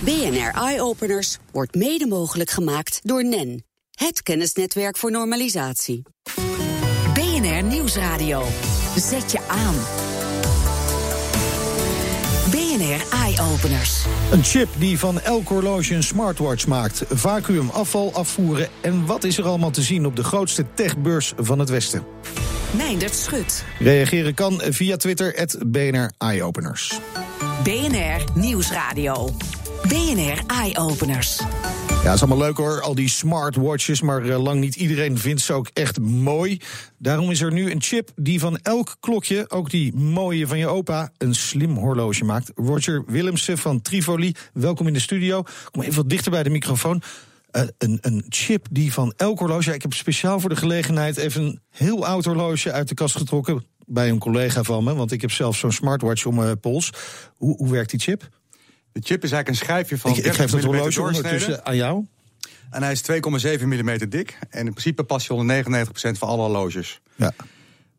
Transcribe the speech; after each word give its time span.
BNR 0.00 0.50
Eye 0.62 0.82
Openers 0.82 1.38
wordt 1.52 1.74
mede 1.74 2.06
mogelijk 2.06 2.50
gemaakt 2.50 3.00
door 3.02 3.24
NEN, 3.24 3.64
het 3.90 4.22
kennisnetwerk 4.22 4.96
voor 4.96 5.10
normalisatie. 5.10 6.02
BNR 7.14 7.62
Nieuwsradio. 7.62 8.44
Zet 8.96 9.32
je 9.32 9.40
aan. 9.48 9.74
BNR 12.50 13.18
Eye 13.18 13.40
Openers. 13.52 14.04
Een 14.30 14.44
chip 14.44 14.68
die 14.78 14.98
van 14.98 15.20
elk 15.20 15.48
horloge 15.48 15.94
een 15.94 16.02
smartwatch 16.02 16.66
maakt. 16.66 17.04
Vacuüm, 17.08 17.70
afval 17.70 18.14
afvoeren. 18.14 18.68
En 18.80 19.06
wat 19.06 19.24
is 19.24 19.38
er 19.38 19.44
allemaal 19.44 19.70
te 19.70 19.82
zien 19.82 20.06
op 20.06 20.16
de 20.16 20.24
grootste 20.24 20.66
techbeurs 20.74 21.32
van 21.36 21.58
het 21.58 21.68
Westen? 21.68 22.04
Meindert 22.70 23.14
Schut. 23.14 23.64
Reageren 23.78 24.34
kan 24.34 24.60
via 24.64 24.96
Twitter, 24.96 25.32
het 25.34 25.58
BNR 25.66 26.12
Eyeopeners. 26.18 26.98
BNR 27.62 28.24
Nieuwsradio. 28.34 29.34
BNR 29.88 30.42
Eye 30.46 30.78
Openers. 30.78 31.40
Ja, 32.02 32.12
is 32.12 32.20
allemaal 32.20 32.38
leuk 32.38 32.56
hoor, 32.56 32.80
al 32.80 32.94
die 32.94 33.08
smartwatches, 33.08 34.00
maar 34.00 34.24
uh, 34.24 34.42
lang 34.42 34.60
niet 34.60 34.76
iedereen 34.76 35.18
vindt 35.18 35.40
ze 35.40 35.52
ook 35.52 35.68
echt 35.72 36.00
mooi. 36.00 36.60
Daarom 36.98 37.30
is 37.30 37.40
er 37.40 37.52
nu 37.52 37.70
een 37.70 37.82
chip 37.82 38.10
die 38.16 38.40
van 38.40 38.58
elk 38.62 38.96
klokje, 39.00 39.50
ook 39.50 39.70
die 39.70 39.94
mooie 39.94 40.46
van 40.46 40.58
je 40.58 40.66
opa, 40.66 41.10
een 41.18 41.34
slim 41.34 41.76
horloge 41.76 42.24
maakt. 42.24 42.52
Roger 42.54 43.04
Willemsen 43.06 43.58
van 43.58 43.82
Trivoli, 43.82 44.34
welkom 44.52 44.86
in 44.86 44.92
de 44.92 45.00
studio. 45.00 45.42
Kom 45.70 45.82
even 45.82 45.96
wat 45.96 46.08
dichter 46.08 46.30
bij 46.30 46.42
de 46.42 46.50
microfoon. 46.50 47.02
Uh, 47.52 47.62
een, 47.78 47.98
een, 48.00 48.24
chip 48.28 48.66
die 48.70 48.92
van 48.92 49.12
elk 49.16 49.38
horloge. 49.38 49.74
Ik 49.74 49.82
heb 49.82 49.92
speciaal 49.92 50.40
voor 50.40 50.50
de 50.50 50.56
gelegenheid 50.56 51.16
even 51.16 51.42
een 51.42 51.60
heel 51.70 52.06
oud 52.06 52.24
horloge 52.24 52.72
uit 52.72 52.88
de 52.88 52.94
kast 52.94 53.16
getrokken. 53.16 53.64
Bij 53.84 54.08
een 54.08 54.18
collega 54.18 54.62
van 54.62 54.84
me, 54.84 54.94
want 54.94 55.12
ik 55.12 55.20
heb 55.20 55.30
zelf 55.30 55.56
zo'n 55.56 55.72
smartwatch 55.72 56.26
om 56.26 56.34
mijn 56.34 56.60
pols. 56.60 56.90
Hoe, 57.34 57.56
hoe 57.56 57.70
werkt 57.70 57.90
die 57.90 58.00
chip? 58.00 58.28
De 58.96 59.02
chip 59.02 59.24
is 59.24 59.32
eigenlijk 59.32 59.48
een 59.48 59.66
schijfje 59.66 59.98
van 59.98 60.10
ik, 60.10 60.16
ik 60.16 60.32
geef 60.32 60.50
dat 60.50 60.64
horloge 60.64 61.02
ondertussen 61.02 61.64
aan 61.64 61.76
jou. 61.76 62.06
En 62.70 62.82
hij 62.82 62.92
is 62.92 63.02
2,7 63.58 63.64
mm 63.64 64.08
dik. 64.08 64.38
En 64.50 64.66
in 64.66 64.72
principe 64.72 65.04
past 65.04 65.28
hij 65.28 65.36
onder 65.36 65.64
99% 65.64 65.88
van 66.18 66.28
alle 66.28 66.42
horloges. 66.42 67.00
Ja. 67.14 67.32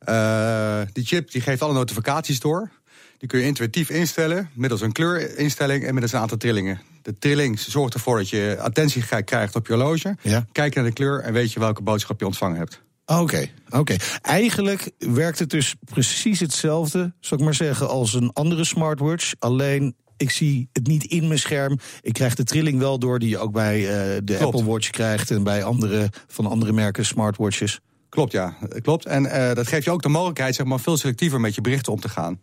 Uh, 0.09 0.87
die 0.93 1.05
chip 1.05 1.31
die 1.31 1.41
geeft 1.41 1.61
alle 1.61 1.73
notificaties 1.73 2.39
door. 2.39 2.71
Die 3.17 3.29
kun 3.29 3.39
je 3.39 3.45
intuïtief 3.45 3.89
instellen 3.89 4.49
middels 4.53 4.81
een 4.81 4.91
kleurinstelling 4.91 5.83
en 5.83 5.91
middels 5.91 6.13
een 6.13 6.19
aantal 6.19 6.37
trillingen. 6.37 6.81
De 7.01 7.17
trilling 7.19 7.59
zorgt 7.59 7.93
ervoor 7.93 8.17
dat 8.17 8.29
je 8.29 8.57
attentie 8.59 9.23
krijgt 9.23 9.55
op 9.55 9.67
je 9.67 9.73
horloge. 9.73 10.15
Ja. 10.21 10.45
Kijk 10.51 10.75
naar 10.75 10.83
de 10.83 10.93
kleur 10.93 11.19
en 11.19 11.33
weet 11.33 11.53
je 11.53 11.59
welke 11.59 11.81
boodschap 11.81 12.19
je 12.19 12.25
ontvangen 12.25 12.57
hebt. 12.57 12.81
Oké, 13.05 13.21
okay, 13.21 13.53
oké. 13.65 13.77
Okay. 13.77 13.99
Eigenlijk 14.21 14.91
werkt 14.97 15.39
het 15.39 15.49
dus 15.49 15.75
precies 15.85 16.39
hetzelfde, 16.39 17.13
zou 17.19 17.39
ik 17.39 17.45
maar 17.45 17.55
zeggen, 17.55 17.89
als 17.89 18.13
een 18.13 18.33
andere 18.33 18.63
smartwatch. 18.63 19.33
Alleen 19.39 19.95
ik 20.17 20.31
zie 20.31 20.69
het 20.73 20.87
niet 20.87 21.03
in 21.03 21.27
mijn 21.27 21.39
scherm. 21.39 21.79
Ik 22.01 22.13
krijg 22.13 22.35
de 22.35 22.43
trilling 22.43 22.79
wel 22.79 22.99
door 22.99 23.19
die 23.19 23.29
je 23.29 23.37
ook 23.37 23.51
bij 23.51 23.79
uh, 23.79 23.87
de 24.23 24.35
Klopt. 24.37 24.43
Apple 24.43 24.71
Watch 24.71 24.89
krijgt 24.89 25.31
en 25.31 25.43
bij 25.43 25.63
andere 25.63 26.09
van 26.27 26.45
andere 26.45 26.73
merken 26.73 27.05
smartwatches. 27.05 27.79
Klopt, 28.09 28.31
ja. 28.31 28.57
Klopt. 28.81 29.05
En 29.05 29.23
uh, 29.23 29.53
dat 29.53 29.67
geeft 29.67 29.83
je 29.83 29.91
ook 29.91 30.01
de 30.01 30.09
mogelijkheid 30.09 30.55
zeg 30.55 30.65
maar, 30.65 30.79
veel 30.79 30.97
selectiever 30.97 31.39
met 31.39 31.55
je 31.55 31.61
berichten 31.61 31.93
om 31.93 31.99
te 31.99 32.09
gaan. 32.09 32.41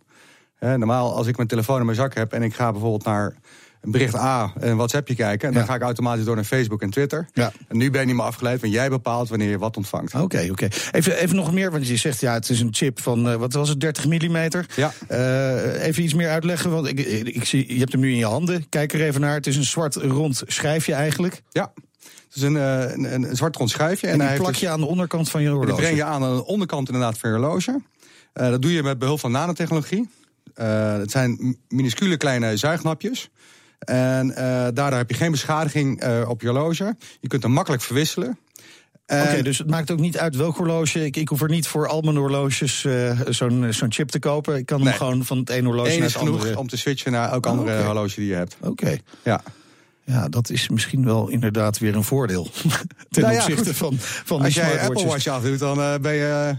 Normaal, 0.58 1.16
als 1.16 1.26
ik 1.26 1.36
mijn 1.36 1.48
telefoon 1.48 1.78
in 1.78 1.84
mijn 1.84 1.96
zak 1.96 2.14
heb 2.14 2.32
en 2.32 2.42
ik 2.42 2.54
ga 2.54 2.72
bijvoorbeeld 2.72 3.04
naar 3.04 3.36
een 3.84 3.90
bericht 3.90 4.14
A 4.14 4.52
en 4.60 4.76
WhatsAppje 4.76 5.14
kijken. 5.14 5.48
En 5.48 5.54
dan 5.54 5.64
ga 5.64 5.74
ik 5.74 5.82
automatisch 5.82 6.24
door 6.24 6.34
naar 6.34 6.44
Facebook 6.44 6.82
en 6.82 6.90
Twitter. 6.90 7.28
Ja. 7.32 7.52
En 7.68 7.76
nu 7.76 7.90
ben 7.90 8.00
je 8.00 8.06
niet 8.06 8.16
meer 8.16 8.24
afgeleid, 8.24 8.60
want 8.60 8.72
jij 8.72 8.88
bepaalt 8.88 9.28
wanneer 9.28 9.50
je 9.50 9.58
wat 9.58 9.76
ontvangt. 9.76 10.14
Oké, 10.14 10.22
okay, 10.22 10.48
oké. 10.48 10.64
Okay. 10.64 10.78
Even, 10.92 11.16
even 11.16 11.36
nog 11.36 11.52
meer, 11.52 11.70
want 11.70 11.88
je 11.88 11.96
zegt 11.96 12.20
ja, 12.20 12.32
het 12.32 12.48
is 12.48 12.60
een 12.60 12.74
chip 12.74 13.00
van, 13.00 13.28
uh, 13.28 13.34
wat 13.34 13.52
was 13.52 13.68
het, 13.68 13.80
30 13.80 14.06
mm. 14.06 14.36
Ja. 14.76 14.92
Uh, 15.10 15.84
even 15.84 16.02
iets 16.02 16.14
meer 16.14 16.28
uitleggen, 16.28 16.70
want 16.70 16.86
ik, 16.86 17.00
ik, 17.00 17.44
zie, 17.44 17.72
je 17.72 17.78
hebt 17.78 17.92
hem 17.92 18.00
nu 18.00 18.10
in 18.10 18.16
je 18.16 18.24
handen. 18.24 18.68
Kijk 18.68 18.92
er 18.92 19.02
even 19.02 19.20
naar. 19.20 19.34
Het 19.34 19.46
is 19.46 19.56
een 19.56 19.64
zwart 19.64 19.94
rond 19.94 20.42
schijfje 20.46 20.94
eigenlijk. 20.94 21.42
Ja. 21.50 21.72
Het 22.02 22.42
is 22.42 22.42
een, 22.42 22.54
een, 22.54 23.14
een 23.14 23.36
zwart 23.36 23.56
rond 23.56 23.70
schijfje. 23.70 24.06
En, 24.06 24.12
en 24.12 24.18
die 24.18 24.28
hij 24.28 24.36
plak 24.36 24.48
heeft 24.48 24.60
je 24.60 24.68
aan 24.68 24.80
de 24.80 24.86
onderkant 24.86 25.30
van 25.30 25.42
je 25.42 25.48
horloge. 25.48 25.66
Die 25.66 25.80
breng 25.80 25.96
je 25.96 26.04
aan 26.04 26.22
aan 26.22 26.36
de 26.36 26.46
onderkant 26.46 26.88
inderdaad 26.88 27.18
van 27.18 27.30
je 27.30 27.36
horloge. 27.36 27.80
dat 28.32 28.62
doe 28.62 28.72
je 28.72 28.82
met 28.82 28.98
behulp 28.98 29.20
van 29.20 29.30
nanotechnologie. 29.30 30.08
het 30.54 31.10
zijn 31.10 31.56
minuscule 31.68 32.16
kleine 32.16 32.56
zuignapjes. 32.56 33.30
En 33.78 34.28
uh, 34.28 34.36
daardoor 34.74 34.98
heb 34.98 35.10
je 35.10 35.16
geen 35.16 35.30
beschadiging 35.30 36.04
uh, 36.04 36.28
op 36.28 36.40
je 36.40 36.48
horloge. 36.48 36.96
Je 37.20 37.28
kunt 37.28 37.42
hem 37.42 37.52
makkelijk 37.52 37.82
verwisselen. 37.82 38.38
Oké, 39.06 39.22
okay, 39.22 39.42
dus 39.42 39.58
het 39.58 39.70
maakt 39.70 39.90
ook 39.90 39.98
niet 39.98 40.18
uit 40.18 40.36
welk 40.36 40.56
horloge. 40.56 41.04
Ik, 41.04 41.16
ik 41.16 41.28
hoef 41.28 41.42
er 41.42 41.48
niet 41.48 41.66
voor 41.66 41.88
al 41.88 42.00
mijn 42.00 42.16
horloges 42.16 42.84
uh, 42.84 43.20
zo'n 43.28 43.66
zo'n 43.72 43.92
chip 43.92 44.08
te 44.08 44.18
kopen. 44.18 44.56
Ik 44.56 44.66
kan 44.66 44.78
nee. 44.78 44.88
hem 44.88 44.96
gewoon 44.96 45.24
van 45.24 45.38
het 45.38 45.50
ene 45.50 45.66
horloge 45.66 45.90
Eén 45.92 45.98
naar 45.98 46.06
is 46.06 46.12
het 46.12 46.22
genoeg 46.22 46.38
andere. 46.38 46.58
om 46.58 46.68
te 46.68 46.76
switchen 46.76 47.12
naar 47.12 47.30
elk 47.30 47.46
andere 47.46 47.70
Oh, 47.70 47.76
oké. 47.76 47.86
horloge 47.86 48.14
die 48.14 48.28
je 48.28 48.34
hebt. 48.34 48.56
Oké. 48.60 48.96
Ja. 49.22 49.42
Ja, 50.04 50.28
dat 50.28 50.50
is 50.50 50.68
misschien 50.68 51.04
wel 51.04 51.28
inderdaad 51.28 51.78
weer 51.78 51.94
een 51.96 52.04
voordeel. 52.04 52.48
Ten 53.10 53.22
Nou 53.22 53.34
ja, 53.34 53.40
opzichte 53.40 53.64
goed. 53.64 53.76
van, 53.76 53.94
van 53.98 54.36
die 54.36 54.44
Als 54.44 54.54
jij 54.54 54.72
je 54.72 54.80
Apple. 54.80 55.06
Watch 55.06 55.26
afdoet, 55.26 55.58
dan 55.58 55.78
uh, 55.78 55.94
ben 56.00 56.14
je... 56.14 56.56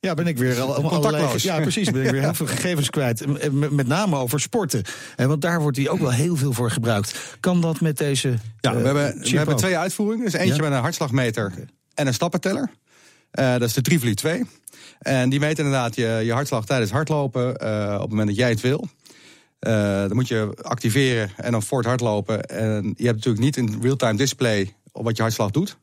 Ja, 0.00 0.14
ben 0.14 0.26
ik 0.26 0.38
weer 0.38 0.60
al, 0.60 0.74
al- 0.74 0.80
Contactloos. 0.82 1.14
allerlei- 1.14 1.38
Ja, 1.42 1.60
precies. 1.60 1.90
Ben 1.90 2.04
ik 2.04 2.10
weer 2.10 2.20
heel 2.20 2.34
veel 2.34 2.46
gegevens 2.46 2.90
kwijt. 2.90 3.26
Met, 3.52 3.70
met 3.70 3.86
name 3.86 4.16
over 4.16 4.40
sporten. 4.40 4.82
En 5.16 5.28
want 5.28 5.42
daar 5.42 5.60
wordt 5.60 5.76
die 5.76 5.90
ook 5.90 5.98
wel 5.98 6.10
heel 6.10 6.36
veel 6.36 6.52
voor 6.52 6.70
gebruikt. 6.70 7.36
Kan 7.40 7.60
dat 7.60 7.80
met 7.80 7.98
deze. 7.98 8.28
Ja, 8.60 8.70
eh, 8.74 8.76
we 8.80 8.84
hebben, 8.84 9.12
chip 9.12 9.30
we 9.30 9.36
hebben 9.36 9.56
twee 9.56 9.76
uitvoeringen. 9.78 10.24
Dus 10.24 10.32
eentje 10.34 10.54
Ja? 10.54 10.62
met 10.62 10.72
een 10.72 10.78
hartslagmeter 10.82 11.52
en 11.94 12.06
een 12.06 12.14
stappenteller. 12.14 12.70
Eh, 13.30 13.52
dat 13.52 13.62
is 13.62 13.72
de 13.72 13.80
Trivoli 13.82 14.14
2. 14.14 14.44
En 14.98 15.28
die 15.28 15.40
meet 15.40 15.58
inderdaad 15.58 15.94
je, 15.94 16.20
je 16.24 16.32
hartslag 16.32 16.66
tijdens 16.66 16.90
hardlopen 16.90 17.56
eh, 17.56 17.94
op 17.94 18.00
het 18.00 18.10
moment 18.10 18.28
dat 18.28 18.36
jij 18.36 18.50
het 18.50 18.60
wil. 18.60 18.88
Eh, 19.58 19.72
dan 20.00 20.14
moet 20.14 20.28
je 20.28 20.56
activeren 20.62 21.30
en 21.36 21.52
dan 21.52 21.62
voor 21.62 21.78
het 21.78 21.86
hardlopen. 21.86 22.42
En 22.44 22.82
je 22.96 23.04
hebt 23.04 23.16
natuurlijk 23.24 23.44
niet 23.44 23.56
een 23.56 23.78
real-time 23.82 24.16
display 24.16 24.74
op 24.92 25.04
wat 25.04 25.16
je 25.16 25.22
hartslag 25.22 25.50
doet. 25.50 25.76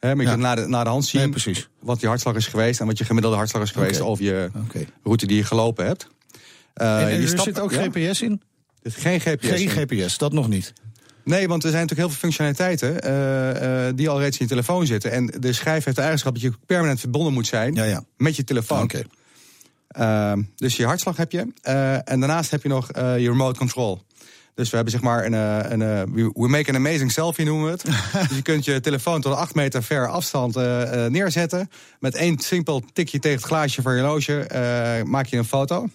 Maar 0.00 0.16
je 0.16 0.22
Ja. 0.22 0.28
kunt 0.28 0.42
naar 0.42 0.56
de, 0.56 0.66
naar 0.66 0.84
de 0.84 0.90
hand 0.90 1.04
zien 1.04 1.20
Nee, 1.20 1.30
precies. 1.30 1.68
wat 1.80 2.00
je 2.00 2.06
hartslag 2.06 2.34
is 2.34 2.46
geweest... 2.46 2.80
en 2.80 2.86
wat 2.86 2.98
je 2.98 3.04
gemiddelde 3.04 3.36
hartslag 3.36 3.62
is 3.62 3.70
geweest 3.70 4.00
Oké. 4.00 4.10
of 4.10 4.18
je 4.18 4.50
route 5.02 5.26
die 5.26 5.36
je 5.36 5.44
gelopen 5.44 5.86
hebt. 5.86 6.08
Eh, 6.74 7.02
En 7.02 7.08
die 7.08 7.22
er 7.22 7.28
stap- 7.28 7.44
zit 7.44 7.60
ook 7.60 7.72
ja, 7.72 7.82
GPS 7.82 8.22
in? 8.22 8.42
geen 8.82 9.20
GPS. 9.20 9.48
Geen 9.48 9.60
in. 9.60 9.70
GPS, 9.70 10.18
dat 10.18 10.32
nog 10.32 10.48
niet. 10.48 10.72
Nee, 11.24 11.48
want 11.48 11.64
er 11.64 11.70
zijn 11.70 11.82
natuurlijk 11.82 12.08
heel 12.08 12.18
veel 12.18 12.28
functionaliteiten 12.30 13.00
eh, 13.02 13.88
eh, 13.88 13.96
die 13.96 14.08
al 14.08 14.20
reeds 14.20 14.38
in 14.38 14.44
je 14.44 14.50
telefoon 14.50 14.86
zitten. 14.86 15.10
En 15.10 15.26
de 15.26 15.52
schijf 15.52 15.84
heeft 15.84 15.96
de 15.96 16.02
eigenschap 16.02 16.32
dat 16.32 16.42
je 16.42 16.52
permanent 16.66 17.00
verbonden 17.00 17.32
moet 17.32 17.46
zijn 17.46 17.74
Ja, 17.74 17.84
ja. 17.84 18.04
met 18.16 18.36
je 18.36 18.44
telefoon. 18.44 18.82
Oké. 18.82 19.02
Ehm, 19.88 20.42
dus 20.56 20.76
je 20.76 20.84
hartslag 20.84 21.16
heb 21.16 21.32
je. 21.32 21.46
en 22.04 22.20
daarnaast 22.20 22.50
heb 22.50 22.62
je 22.62 22.68
nog 22.68 22.86
je 22.96 23.28
remote 23.28 23.58
control. 23.58 24.02
Dus 24.54 24.70
we 24.70 24.74
hebben 24.74 24.92
zeg 24.92 25.02
maar 25.02 25.24
een, 25.24 25.34
eh, 25.34 25.70
een 25.70 25.82
eh, 25.82 26.02
we 26.34 26.48
make 26.48 26.68
an 26.70 26.76
amazing 26.76 27.12
selfie 27.12 27.44
noemen 27.44 27.64
we 27.64 27.70
het. 27.70 27.84
dus 28.28 28.36
je 28.36 28.42
kunt 28.42 28.64
je 28.64 28.80
telefoon 28.80 29.20
tot 29.20 29.34
8 29.34 29.54
meter 29.54 29.82
ver 29.82 30.08
afstand 30.08 30.56
eh, 30.56 31.06
neerzetten. 31.06 31.70
Met 32.00 32.14
één 32.14 32.38
simpel 32.38 32.82
tikje 32.92 33.18
tegen 33.18 33.38
het 33.38 33.46
glaasje 33.46 33.82
van 33.82 33.96
je 33.96 34.02
horloge 34.02 34.46
maak 35.06 35.26
je 35.26 35.36
een 35.36 35.44
foto. 35.44 35.88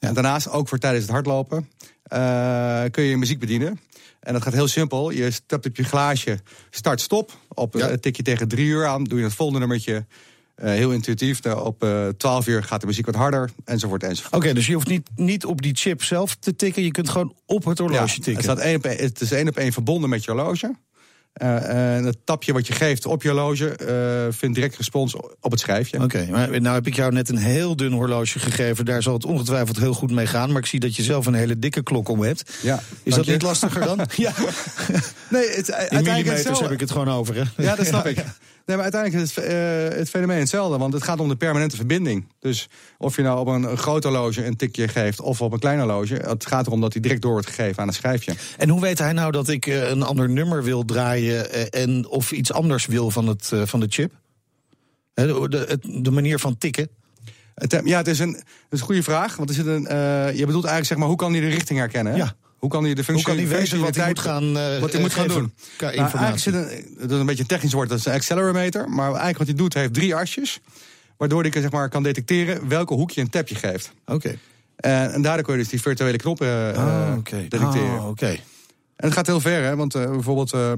En 0.00 0.14
daarnaast, 0.14 0.48
ook 0.50 0.68
voor 0.68 0.78
tijdens 0.78 1.02
het 1.02 1.12
hardlopen, 1.12 1.68
kun 2.90 3.02
je 3.02 3.08
je 3.10 3.16
muziek 3.16 3.38
bedienen. 3.38 3.80
En 4.20 4.32
dat 4.32 4.42
gaat 4.42 4.52
heel 4.52 4.68
simpel. 4.68 5.10
Je 5.10 5.30
stapt 5.30 5.66
op 5.66 5.76
je 5.76 5.84
glaasje, 5.84 6.38
start 6.70 7.00
stop. 7.00 7.32
Op 7.48 7.74
Ja. 7.74 7.90
een 7.90 8.00
tikje 8.00 8.22
tegen 8.22 8.48
drie 8.48 8.66
uur 8.66 8.86
aan, 8.86 9.04
doe 9.04 9.18
je 9.18 9.24
het 9.24 9.34
volgende 9.34 9.60
nummertje. 9.60 10.06
Eh, 10.56 10.70
heel 10.70 10.92
intuïtief. 10.92 11.42
Nou, 11.42 11.64
op 11.64 11.82
eh 11.84 12.08
12 12.08 12.46
uur 12.46 12.62
gaat 12.64 12.80
de 12.80 12.86
muziek 12.86 13.06
wat 13.06 13.14
harder, 13.14 13.50
enzovoort, 13.64 14.02
enzovoort. 14.02 14.34
Oké, 14.34 14.52
dus 14.54 14.66
je 14.66 14.74
hoeft 14.74 14.88
niet, 14.88 15.08
niet 15.16 15.44
op 15.44 15.62
die 15.62 15.74
chip 15.74 16.02
zelf 16.02 16.34
te 16.34 16.56
tikken. 16.56 16.82
Je 16.82 16.90
kunt 16.90 17.08
gewoon 17.08 17.34
op 17.46 17.64
het 17.64 17.78
horloge 17.78 18.00
Ja, 18.00 18.06
tikken. 18.14 18.34
het, 18.34 18.42
staat 18.42 18.58
één 18.58 18.76
op 18.76 18.84
één- 18.84 18.98
het 19.04 19.20
is 19.20 19.32
één 19.32 19.48
op 19.48 19.56
één 19.56 19.72
verbonden 19.72 20.10
met 20.10 20.24
je 20.24 20.30
horloge. 20.30 20.74
Eh, 21.32 21.96
en 21.96 22.04
het 22.04 22.16
tapje 22.24 22.52
wat 22.52 22.66
je 22.66 22.72
geeft 22.72 23.06
op 23.06 23.22
je 23.22 23.28
horloge 23.28 23.74
vindt 24.32 24.54
direct 24.54 24.76
respons 24.76 25.14
op 25.40 25.50
het 25.50 25.60
schijfje. 25.60 26.02
Oké, 26.02 26.26
maar 26.30 26.60
nou 26.60 26.74
heb 26.74 26.86
ik 26.86 26.94
jou 26.96 27.12
net 27.12 27.28
een 27.28 27.36
heel 27.36 27.76
dun 27.76 27.92
horloge 27.92 28.38
gegeven. 28.38 28.84
Daar 28.84 29.02
zal 29.02 29.12
het 29.14 29.24
ongetwijfeld 29.24 29.78
heel 29.78 29.94
goed 29.94 30.10
mee 30.10 30.26
gaan. 30.26 30.48
Maar 30.52 30.60
ik 30.60 30.66
zie 30.66 30.80
dat 30.80 30.96
je 30.96 31.02
zelf 31.02 31.26
een 31.26 31.34
hele 31.34 31.58
dikke 31.58 31.82
klok 31.82 32.08
om 32.08 32.20
hebt. 32.22 32.52
Ja, 32.62 32.82
Is 33.02 33.14
dat 33.14 33.24
je. 33.24 33.32
niet 33.32 33.42
lastiger 33.42 33.80
dan? 33.84 33.98
ja, 34.16 34.32
Nee, 35.30 35.48
het, 35.48 35.68
in 35.88 36.02
millimeters 36.02 36.60
heb 36.60 36.70
ik 36.70 36.80
het 36.80 36.90
gewoon 36.90 37.08
over, 37.08 37.34
hè? 37.34 37.62
Ja, 37.62 37.74
dat 37.76 37.86
snap 37.86 38.06
ik. 38.16 38.24
Nee, 38.66 38.76
maar 38.76 38.84
uiteindelijk 38.84 39.22
is 39.22 39.34
het, 39.34 39.44
eh, 39.44 39.98
het 39.98 40.08
fenomeen 40.08 40.38
hetzelfde. 40.38 40.78
Want 40.78 40.92
het 40.92 41.02
gaat 41.02 41.20
om 41.20 41.28
de 41.28 41.36
permanente 41.36 41.76
verbinding. 41.76 42.26
Dus 42.38 42.68
of 42.98 43.16
je 43.16 43.22
nou 43.22 43.38
op 43.38 43.46
een, 43.46 43.76
groot 43.76 44.02
horloge 44.02 44.44
een 44.44 44.56
tikje 44.56 44.88
geeft 44.88 45.20
of 45.20 45.40
op 45.40 45.52
een 45.52 45.58
klein 45.58 45.78
horloge. 45.78 46.14
Het 46.14 46.46
gaat 46.46 46.66
erom 46.66 46.80
dat 46.80 46.92
die 46.92 47.00
direct 47.00 47.22
door 47.22 47.32
wordt 47.32 47.46
gegeven 47.46 47.82
aan 47.82 47.88
een 47.88 47.94
schijfje. 47.94 48.34
En 48.58 48.68
hoe 48.68 48.80
weet 48.80 48.98
hij 48.98 49.12
nou 49.12 49.32
dat 49.32 49.48
ik 49.48 49.66
eh, 49.66 49.88
een 49.88 50.02
ander 50.02 50.30
nummer 50.30 50.62
wil 50.62 50.84
draaien... 50.84 51.52
eh, 51.52 51.82
en 51.82 52.08
of 52.08 52.32
iets 52.32 52.52
anders 52.52 52.86
wil 52.86 53.10
van, 53.10 53.26
het, 53.26 53.52
van 53.64 53.80
de 53.80 53.86
chip? 53.88 54.12
De, 55.14 55.78
de, 56.02 56.10
manier 56.10 56.38
van 56.38 56.58
tikken? 56.58 56.88
Ja, 57.84 57.96
het 57.96 58.08
is 58.08 58.18
een, 58.18 58.32
het 58.32 58.44
is 58.70 58.80
een 58.80 58.86
goede 58.86 59.02
vraag. 59.02 59.36
Want 59.36 59.48
er 59.48 59.54
zit 59.54 59.66
een, 59.66 59.82
je 60.36 60.46
bedoelt 60.46 60.64
eigenlijk, 60.64 60.86
zeg 60.86 60.98
maar, 60.98 61.08
hoe 61.08 61.16
kan 61.16 61.32
hij 61.32 61.40
de 61.40 61.48
richting 61.48 61.78
herkennen? 61.78 62.12
hè? 62.12 62.18
Ja. 62.18 62.36
Hoe 62.56 62.70
kan 62.70 62.84
hij 62.84 62.94
de 62.94 62.96
Hoe 62.96 63.04
functie 63.04 63.26
kan 63.26 63.36
hij 63.36 63.58
weten 63.58 63.80
wat 63.80 63.94
hij 63.94 64.06
moet 64.06 64.18
gaan, 64.18 64.56
eh, 64.58 64.78
wat 64.78 64.92
hij 64.92 65.00
moet 65.00 65.14
gaan 65.14 65.28
doen? 65.28 65.52
Nou, 65.80 65.92
eigenlijk 65.94 66.38
zit 66.38 66.54
een, 66.54 66.96
dat 66.98 67.10
is 67.10 67.18
een 67.18 67.26
beetje 67.26 67.42
een 67.42 67.48
technisch 67.48 67.72
woord, 67.72 67.88
dat 67.88 67.98
is 67.98 68.04
een 68.04 68.12
accelerometer. 68.12 68.88
Maar 68.88 69.06
eigenlijk 69.06 69.38
wat 69.38 69.46
hij 69.46 69.56
doet, 69.56 69.72
hij 69.72 69.82
heeft 69.82 69.94
drie 69.94 70.14
asjes. 70.14 70.60
Waardoor 71.16 71.42
hij 71.42 71.60
zeg 71.60 71.70
maar, 71.70 71.88
kan 71.88 72.02
detecteren 72.02 72.68
welke 72.68 72.94
hoek 72.94 73.10
je 73.10 73.20
een 73.20 73.30
tapje 73.30 73.54
geeft. 73.54 73.92
Oké. 74.06 74.38
En, 74.76 75.12
en 75.12 75.22
daardoor 75.22 75.44
kun 75.44 75.54
je 75.54 75.60
dus 75.60 75.68
die 75.68 75.80
virtuele 75.80 76.16
knoppen 76.16 76.74
eh, 76.74 77.08
Ah, 77.08 77.16
oké. 77.16 77.36
detecteren. 77.48 77.98
Ah, 77.98 78.08
oké. 78.08 78.26
En 78.96 79.06
het 79.06 79.12
gaat 79.12 79.26
heel 79.26 79.40
ver, 79.40 79.62
hè? 79.62 79.76
Want 79.76 79.94
uh, 79.94 80.10
bijvoorbeeld. 80.10 80.54
Uh, 80.54 80.72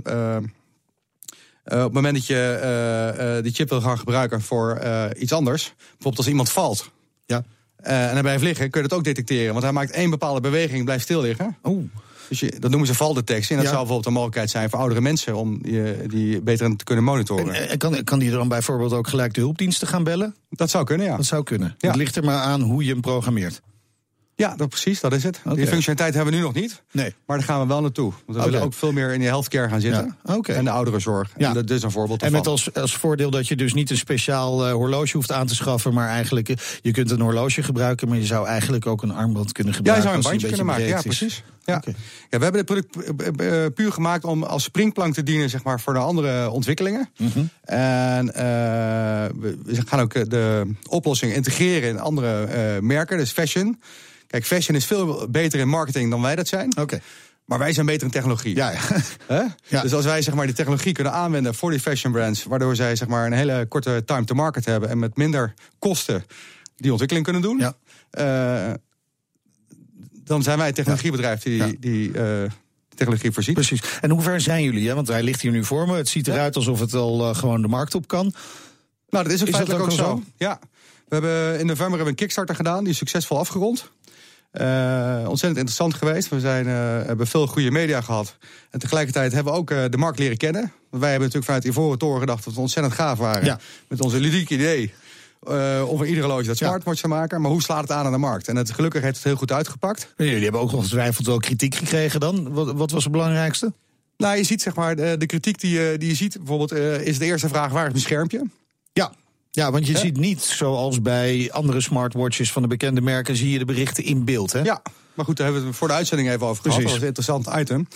op 1.64 1.74
het 1.74 1.92
moment 1.92 2.14
dat 2.14 2.26
je 2.26 3.40
die 3.42 3.52
chip 3.52 3.68
wil 3.68 3.80
gaan 3.80 3.98
gebruiken 3.98 4.42
voor 4.42 4.80
iets 5.16 5.32
anders. 5.32 5.74
Bijvoorbeeld 5.76 6.16
als 6.16 6.28
iemand 6.28 6.50
valt. 6.50 6.90
Ja. 7.26 7.44
En 7.80 8.12
hij 8.12 8.20
blijft 8.20 8.42
liggen, 8.42 8.70
kun 8.70 8.82
je 8.82 8.88
dat 8.88 8.98
ook 8.98 9.04
detecteren. 9.04 9.52
Want 9.52 9.64
hij 9.64 9.72
maakt 9.72 9.90
één 9.90 10.10
bepaalde 10.10 10.40
beweging, 10.40 10.84
blijft 10.84 11.04
stil 11.04 11.20
liggen. 11.20 11.56
Oh. 11.62 11.82
Dus 12.28 12.40
je, 12.40 12.54
dat 12.58 12.70
noemen 12.70 12.88
ze 12.88 12.94
valdetectie. 12.94 13.50
En 13.50 13.56
dat 13.56 13.64
zou 13.64 13.76
bijvoorbeeld 13.76 14.06
een 14.06 14.12
mogelijkheid 14.12 14.50
zijn 14.50 14.70
voor 14.70 14.78
oudere 14.78 15.00
mensen 15.00 15.36
om 15.36 15.62
die, 15.62 16.06
die 16.06 16.40
beter 16.40 16.76
te 16.76 16.84
kunnen 16.84 17.04
monitoren. 17.04 17.54
En, 17.54 17.68
en 17.68 17.78
kan, 17.78 18.04
kan 18.04 18.18
die 18.18 18.30
dan 18.30 18.48
bijvoorbeeld 18.48 18.92
ook 18.92 19.08
gelijk 19.08 19.34
de 19.34 19.40
hulpdiensten 19.40 19.88
gaan 19.88 20.04
bellen? 20.04 20.34
Dat 20.50 20.70
zou 20.70 20.84
kunnen, 20.84 21.06
ja. 21.06 21.16
Dat 21.16 21.26
zou 21.26 21.42
kunnen. 21.42 21.74
Het 21.78 21.96
ligt 21.96 22.16
er 22.16 22.24
maar 22.24 22.40
aan 22.40 22.60
hoe 22.60 22.84
je 22.84 22.92
hem 22.92 23.00
programmeert. 23.00 23.60
Ja, 24.38 24.56
dat, 24.56 24.68
precies, 24.68 25.00
dat 25.00 25.12
is 25.12 25.22
het. 25.22 25.40
Die 25.44 25.66
functionaliteit 25.66 26.14
hebben 26.14 26.32
we 26.32 26.38
nu 26.38 26.44
nog 26.44 26.54
niet. 26.54 26.82
Nee. 26.92 27.14
Maar 27.26 27.36
daar 27.36 27.46
gaan 27.46 27.60
we 27.60 27.66
wel 27.66 27.80
naartoe. 27.80 28.12
Want 28.26 28.38
we 28.38 28.44
willen 28.44 28.62
ook 28.62 28.74
veel 28.74 28.92
meer 28.92 29.12
in 29.12 29.20
de 29.20 29.26
healthcare 29.26 29.68
gaan 29.68 29.80
zitten. 29.80 30.16
Ja. 30.24 30.54
En 30.54 30.64
de 30.64 30.70
ouderenzorg. 30.70 31.30
Ja. 31.36 31.48
En 31.48 31.54
dat 31.54 31.70
is 31.70 31.82
een 31.82 31.90
voorbeeld 31.90 32.22
En 32.22 32.32
met 32.32 32.46
als, 32.46 32.74
als 32.74 32.96
voordeel 32.96 33.30
dat 33.30 33.48
je 33.48 33.56
dus 33.56 33.74
niet 33.74 33.90
een 33.90 33.96
speciaal 33.96 34.66
uh, 34.66 34.72
horloge 34.72 35.16
hoeft 35.16 35.32
aan 35.32 35.46
te 35.46 35.54
schaffen. 35.54 35.94
Maar 35.94 36.08
eigenlijk, 36.08 36.48
uh, 36.48 36.56
je 36.82 36.90
kunt 36.90 37.10
een 37.10 37.20
horloge 37.20 37.62
gebruiken. 37.62 38.08
Maar 38.08 38.18
je 38.18 38.26
zou 38.26 38.46
eigenlijk 38.46 38.86
ook 38.86 39.02
een 39.02 39.12
armband 39.12 39.52
kunnen 39.52 39.74
gebruiken. 39.74 40.08
Ja, 40.08 40.14
je 40.16 40.22
zou 40.22 40.24
een 40.24 40.38
bandje 40.40 40.56
kunnen 40.56 40.66
maken. 40.66 40.86
Ja, 40.86 41.00
precies. 41.00 41.42
Ja. 41.68 41.76
Okay. 41.76 41.94
ja, 42.30 42.38
we 42.38 42.44
hebben 42.44 42.52
dit 42.52 42.64
product 42.64 43.40
uh, 43.40 43.66
puur 43.74 43.92
gemaakt 43.92 44.24
om 44.24 44.42
als 44.42 44.62
springplank 44.62 45.14
te 45.14 45.22
dienen 45.22 45.50
zeg 45.50 45.62
maar, 45.62 45.80
voor 45.80 45.92
de 45.92 45.98
andere 45.98 46.50
ontwikkelingen. 46.50 47.10
Mm 47.16 47.30
-hmm. 47.32 47.48
En 47.64 48.26
we, 48.26 49.58
we, 49.64 49.86
gaan 49.86 50.00
ook 50.00 50.30
de 50.30 50.72
oplossing 50.88 51.32
integreren 51.32 51.88
in 51.88 52.00
andere 52.00 52.80
merken. 52.80 53.18
Dus 53.18 53.30
fashion. 53.30 53.80
Kijk, 54.26 54.46
fashion 54.46 54.76
is 54.76 54.84
veel 54.84 55.28
beter 55.30 55.60
in 55.60 55.68
marketing 55.68 56.10
dan 56.10 56.22
wij 56.22 56.36
dat 56.36 56.48
zijn. 56.48 56.70
Oké. 56.70 56.80
Okay. 56.80 57.00
Maar 57.44 57.58
wij 57.58 57.72
zijn 57.72 57.86
beter 57.86 58.02
in 58.02 58.10
technologie. 58.12 58.56
Ja, 58.56 58.70
ja. 58.70 58.80
ja. 59.66 59.82
Dus 59.82 59.94
als 59.94 60.04
wij 60.04 60.22
zeg 60.22 60.34
maar, 60.34 60.46
die 60.46 60.54
technologie 60.54 60.92
kunnen 60.92 61.12
aanwenden 61.12 61.54
voor 61.54 61.70
die 61.70 61.80
fashion 61.80 62.12
brands, 62.12 62.44
waardoor 62.44 62.76
zij 62.76 62.96
zeg 62.96 63.08
maar, 63.08 63.26
een 63.26 63.32
hele 63.32 63.66
korte 63.68 64.02
time 64.04 64.24
to 64.24 64.34
market 64.34 64.64
hebben 64.64 64.88
en 64.88 64.98
met 64.98 65.16
minder 65.16 65.54
kosten 65.78 66.24
die 66.76 66.90
ontwikkeling 66.90 67.24
kunnen 67.24 67.42
doen, 67.42 67.58
ja. 67.58 67.74
Uh, 68.68 68.74
dan 70.28 70.42
zijn 70.42 70.58
wij 70.58 70.66
het 70.66 70.74
technologiebedrijf 70.74 71.42
die, 71.42 71.56
ja. 71.56 71.72
die 71.80 72.12
uh, 72.12 72.24
technologie 72.94 73.32
voorziet. 73.32 73.54
Precies. 73.54 73.80
En 74.00 74.10
hoe 74.10 74.22
ver 74.22 74.40
zijn 74.40 74.62
jullie? 74.62 74.88
Hè? 74.88 74.94
Want 74.94 75.08
hij 75.08 75.22
ligt 75.22 75.40
hier 75.40 75.50
nu 75.50 75.64
voor 75.64 75.86
me. 75.86 75.96
Het 75.96 76.08
ziet 76.08 76.28
eruit 76.28 76.56
alsof 76.56 76.80
het 76.80 76.94
al 76.94 77.28
uh, 77.28 77.34
gewoon 77.34 77.62
de 77.62 77.68
markt 77.68 77.94
op 77.94 78.08
kan. 78.08 78.34
Nou, 79.08 79.24
dat 79.24 79.32
is 79.32 79.40
ook 79.40 79.48
is 79.48 79.54
feitelijk 79.54 79.84
ook, 79.84 79.90
ook 79.90 79.96
zo? 79.96 80.22
Ja. 80.36 80.58
We 81.08 81.14
hebben 81.14 81.58
in 81.58 81.66
november 81.66 81.94
hebben 81.94 82.08
een 82.08 82.14
Kickstarter 82.14 82.54
gedaan, 82.54 82.84
die 82.84 82.92
is 82.92 82.98
succesvol 82.98 83.38
afgerond. 83.38 83.90
Uh, 84.52 84.64
ontzettend 85.18 85.56
interessant 85.56 85.94
geweest. 85.94 86.28
We 86.28 86.40
zijn, 86.40 86.66
uh, 86.66 86.72
hebben 87.06 87.26
veel 87.26 87.46
goede 87.46 87.70
media 87.70 88.00
gehad. 88.00 88.36
En 88.70 88.78
tegelijkertijd 88.78 89.32
hebben 89.32 89.52
we 89.52 89.58
ook 89.58 89.70
uh, 89.70 89.84
de 89.90 89.96
markt 89.96 90.18
leren 90.18 90.36
kennen. 90.36 90.60
Want 90.60 91.02
wij 91.02 91.10
hebben 91.10 91.28
natuurlijk 91.28 91.44
vanuit 91.44 91.64
Ivoren 91.64 91.98
Toren 91.98 92.20
gedacht 92.20 92.44
dat 92.44 92.54
we 92.54 92.60
ontzettend 92.60 92.94
gaaf 92.94 93.18
waren. 93.18 93.44
Ja. 93.44 93.58
Met 93.88 94.00
onze 94.00 94.20
ludieke 94.20 94.54
idee. 94.54 94.92
Om 95.88 95.96
voor 95.96 96.06
iedere 96.06 96.26
horloge 96.26 96.46
dat 96.46 96.56
smartwatch 96.56 97.00
te 97.00 97.08
maken. 97.08 97.40
Maar 97.40 97.50
hoe 97.50 97.62
slaat 97.62 97.80
het 97.80 97.90
aan 97.90 98.06
aan 98.06 98.12
de 98.12 98.18
markt? 98.18 98.48
En 98.48 98.56
het, 98.56 98.70
gelukkig 98.70 99.02
heeft 99.02 99.16
het 99.16 99.24
heel 99.24 99.36
goed 99.36 99.52
uitgepakt. 99.52 100.12
En 100.16 100.26
jullie 100.26 100.42
hebben 100.42 100.60
ook 100.60 100.72
ongetwijfeld 100.72 101.26
wel 101.26 101.38
kritiek 101.38 101.74
gekregen 101.74 102.20
dan. 102.20 102.52
Wat, 102.52 102.72
wat 102.72 102.90
was 102.90 103.02
het 103.02 103.12
belangrijkste? 103.12 103.72
Nou, 104.16 104.36
je 104.36 104.44
ziet 104.44 104.62
zeg 104.62 104.74
maar, 104.74 104.96
de, 104.96 105.16
de 105.18 105.26
kritiek 105.26 105.60
die, 105.60 105.98
die 105.98 106.08
je 106.08 106.14
ziet. 106.14 106.36
Bijvoorbeeld 106.36 106.72
is 107.06 107.18
de 107.18 107.24
eerste 107.24 107.48
vraag, 107.48 107.72
waar 107.72 107.86
is 107.86 107.92
mijn 107.92 108.04
schermpje? 108.04 108.44
Ja. 108.92 109.12
Ja, 109.50 109.70
want 109.70 109.86
je 109.86 109.98
ziet 109.98 110.16
niet 110.16 110.42
zoals 110.42 111.02
bij 111.02 111.48
andere 111.52 111.80
smartwatches 111.80 112.52
van 112.52 112.62
de 112.62 112.68
bekende 112.68 113.00
merken, 113.00 113.36
zie 113.36 113.50
je 113.50 113.58
de 113.58 113.64
berichten 113.64 114.04
in 114.04 114.24
beeld. 114.24 114.52
Hè? 114.52 114.60
Ja, 114.62 114.82
maar 115.14 115.24
goed, 115.24 115.36
daar 115.36 115.46
hebben 115.46 115.62
we 115.62 115.68
het 115.68 115.78
voor 115.78 115.88
de 115.88 115.94
uitzending 115.94 116.28
even 116.28 116.46
over 116.46 116.62
gehad. 116.62 116.78
Precies. 116.78 117.00
Dat 117.00 117.10
was 117.12 117.26
een 117.26 117.32
interessant 117.34 117.60
item. 117.60 117.88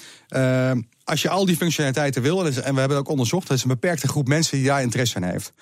Uh, 0.76 0.82
als 1.04 1.22
je 1.22 1.28
al 1.28 1.44
die 1.44 1.56
functionaliteiten 1.56 2.22
wil, 2.22 2.46
en 2.46 2.52
we 2.52 2.62
hebben 2.62 2.88
het 2.88 2.98
ook 2.98 3.08
onderzocht, 3.08 3.48
er 3.48 3.54
is 3.54 3.62
een 3.62 3.68
beperkte 3.68 4.08
groep 4.08 4.28
mensen 4.28 4.56
die 4.56 4.66
daar 4.66 4.82
interesse 4.82 5.16
in 5.16 5.22
heeft. 5.22 5.52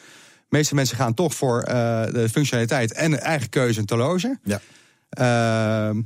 De 0.50 0.56
meeste 0.56 0.74
mensen 0.74 0.96
gaan 0.96 1.14
toch 1.14 1.34
voor 1.34 1.64
uh, 1.68 2.04
de 2.04 2.28
functionaliteit 2.32 2.92
en 2.92 3.20
eigen 3.20 3.48
keuze 3.48 3.80
een 3.80 3.86
horloge. 3.88 4.38
Ja. 4.42 4.60
Uh, 5.18 6.02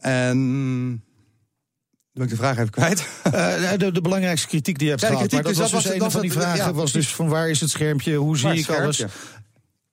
en 0.00 1.04
ben 2.12 2.24
ik 2.24 2.28
de 2.28 2.36
vraag 2.36 2.58
even 2.58 2.70
kwijt. 2.70 3.08
Uh, 3.26 3.72
de, 3.76 3.92
de, 3.92 4.00
belangrijkste 4.00 4.48
kritiek 4.48 4.78
die 4.78 4.84
je 4.84 4.90
hebt 4.90 5.02
ja, 5.02 5.08
gehad. 5.08 5.32
Maar 5.32 5.42
dat 5.42 5.50
dus 5.50 5.60
was 5.60 5.70
dat 5.70 5.82
dus 5.82 5.90
was, 5.90 6.04
een 6.04 6.10
van 6.10 6.20
die 6.20 6.32
vragen. 6.32 6.64
Ja, 6.64 6.72
was 6.72 6.92
dus 6.92 7.14
van 7.14 7.28
waar 7.28 7.50
is 7.50 7.60
het 7.60 7.70
schermpje? 7.70 8.16
Hoe 8.16 8.38
zie 8.38 8.54
ik 8.54 8.68
alles? 8.68 9.00
Oké. 9.00 9.12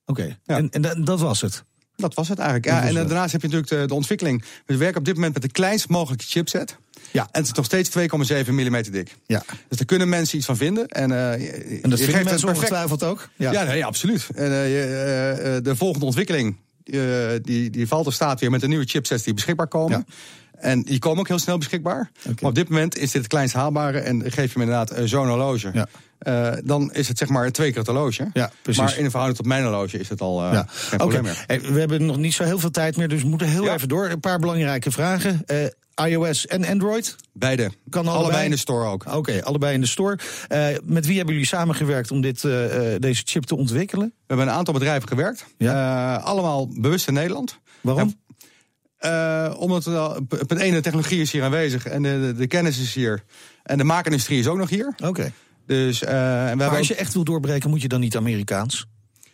Okay. 0.06 0.38
Ja. 0.44 0.56
En, 0.56 0.70
en 0.70 1.04
dat 1.04 1.20
was 1.20 1.40
het? 1.40 1.64
Dat 1.96 2.14
was 2.14 2.28
het 2.28 2.38
eigenlijk. 2.38 2.68
Ja, 2.68 2.88
en 2.88 2.94
daarnaast 2.94 3.32
heb 3.32 3.40
je 3.40 3.46
natuurlijk 3.46 3.72
de, 3.72 3.86
de, 3.86 3.94
ontwikkeling. 3.94 4.44
We 4.66 4.76
werken 4.76 4.98
op 4.98 5.04
dit 5.04 5.14
moment 5.14 5.32
met 5.32 5.42
de 5.42 5.48
kleinst 5.48 5.88
mogelijke 5.88 6.24
chipset. 6.24 6.76
Ja. 7.10 7.22
En 7.22 7.40
het 7.40 7.46
is 7.46 7.52
nog 7.52 7.64
steeds 7.64 7.90
2,7 8.44 8.50
mm 8.50 8.82
dik. 8.82 9.16
Ja. 9.26 9.42
Dus 9.68 9.78
daar 9.78 9.86
kunnen 9.86 10.08
mensen 10.08 10.36
iets 10.36 10.46
van 10.46 10.56
vinden. 10.56 10.88
En, 10.88 11.10
uh, 11.10 11.32
en 11.32 11.90
dat 11.90 11.98
je 11.98 12.04
vinden 12.04 12.24
mensen 12.24 12.24
perfect... 12.24 12.46
ongetwijfeld 12.46 13.02
ook? 13.02 13.28
Ja, 13.36 13.52
ja 13.52 13.62
nee, 13.62 13.84
absoluut. 13.84 14.28
En, 14.34 14.50
uh, 14.50 14.68
je, 14.68 15.54
uh, 15.56 15.64
de 15.64 15.76
volgende 15.76 16.06
ontwikkeling 16.06 16.56
die, 17.42 17.70
die 17.70 17.88
valt 17.88 18.06
er 18.06 18.12
staat 18.12 18.40
weer 18.40 18.50
met 18.50 18.60
de 18.60 18.68
nieuwe 18.68 18.84
chipsets 18.84 19.22
die 19.22 19.34
beschikbaar 19.34 19.68
komen. 19.68 20.04
Ja. 20.08 20.14
En 20.58 20.82
die 20.82 20.98
komen 20.98 21.18
ook 21.18 21.28
heel 21.28 21.38
snel 21.38 21.58
beschikbaar. 21.58 22.10
Okay. 22.18 22.34
Maar 22.40 22.50
op 22.50 22.54
dit 22.54 22.68
moment 22.68 22.96
is 22.96 23.10
dit 23.10 23.22
het 23.22 23.26
kleinst 23.26 23.54
haalbare. 23.54 23.98
En 23.98 24.22
geef 24.22 24.52
je 24.52 24.58
hem 24.58 24.68
inderdaad 24.68 25.08
zo'n 25.08 25.28
horloge. 25.28 25.70
Ja. 25.72 25.88
Uh, 26.22 26.52
dan 26.64 26.92
is 26.92 27.08
het 27.08 27.18
zeg 27.18 27.28
maar 27.28 27.50
twee 27.50 27.68
keer 27.68 27.78
het 27.78 27.86
horloge. 27.86 28.30
Ja, 28.32 28.50
precies. 28.62 28.82
Maar 28.82 28.98
in 28.98 29.04
verhouding 29.04 29.36
tot 29.36 29.46
mijn 29.46 29.62
horloge 29.62 29.98
is 29.98 30.08
het 30.08 30.20
al 30.20 30.44
uh, 30.44 30.52
ja. 30.52 30.66
geen 30.68 30.98
probleem 30.98 31.20
okay. 31.20 31.32
meer. 31.32 31.44
Hey, 31.46 31.72
we 31.72 31.78
hebben 31.78 32.06
nog 32.06 32.16
niet 32.16 32.34
zo 32.34 32.44
heel 32.44 32.58
veel 32.58 32.70
tijd 32.70 32.96
meer, 32.96 33.08
dus 33.08 33.22
we 33.22 33.28
moeten 33.28 33.48
heel 33.48 33.64
Ja. 33.64 33.74
even 33.74 33.88
door. 33.88 34.08
Een 34.08 34.20
paar 34.20 34.38
belangrijke 34.38 34.90
vragen. 34.90 35.44
Uh, 35.46 36.06
iOS 36.06 36.46
en 36.46 36.64
Android? 36.64 37.16
Beide. 37.32 37.70
Kan 37.90 38.02
allebei. 38.02 38.24
allebei 38.24 38.44
in 38.44 38.50
de 38.50 38.56
store 38.56 38.88
ook. 38.88 39.04
Oké, 39.12 39.42
allebei 39.44 39.74
in 39.74 39.80
de 39.80 39.86
store. 39.86 40.18
Met 40.84 41.06
wie 41.06 41.16
hebben 41.16 41.34
jullie 41.34 41.48
samengewerkt 41.48 42.10
om 42.10 42.20
dit, 42.20 42.40
deze 42.98 43.22
chip 43.24 43.44
te 43.44 43.56
ontwikkelen? 43.56 44.06
We 44.06 44.22
hebben 44.26 44.46
een 44.46 44.52
aantal 44.52 44.74
bedrijven 44.74 45.08
gewerkt. 45.08 45.44
Ja. 45.58 46.16
Allemaal 46.16 46.68
bewust 46.68 47.08
in 47.08 47.14
Nederland. 47.14 47.58
Waarom? 47.80 48.14
Uh, 49.04 49.54
omdat 49.58 49.84
het 50.28 50.58
ene 50.58 50.80
technologie 50.80 51.20
is 51.20 51.32
hier 51.32 51.42
aanwezig 51.42 51.86
en 51.86 52.02
de, 52.02 52.20
de, 52.20 52.34
de, 52.34 52.46
kennis 52.46 52.78
is 52.78 52.94
hier. 52.94 53.24
En 53.62 53.78
de 53.78 53.84
maakindustrie 53.84 54.38
is 54.38 54.46
ook 54.46 54.56
nog 54.56 54.68
hier. 54.68 54.86
Oké. 54.86 55.06
Okay. 55.06 55.32
Dus, 55.66 56.02
uh, 56.02 56.44
en 56.44 56.50
we 56.50 56.56
maar 56.56 56.68
als 56.68 56.78
ook... 56.78 56.84
je 56.84 56.94
echt 56.94 57.14
wil 57.14 57.24
doorbreken, 57.24 57.70
moet 57.70 57.82
je 57.82 57.88
dan 57.88 58.00
niet 58.00 58.16
Amerikaans? 58.16 58.86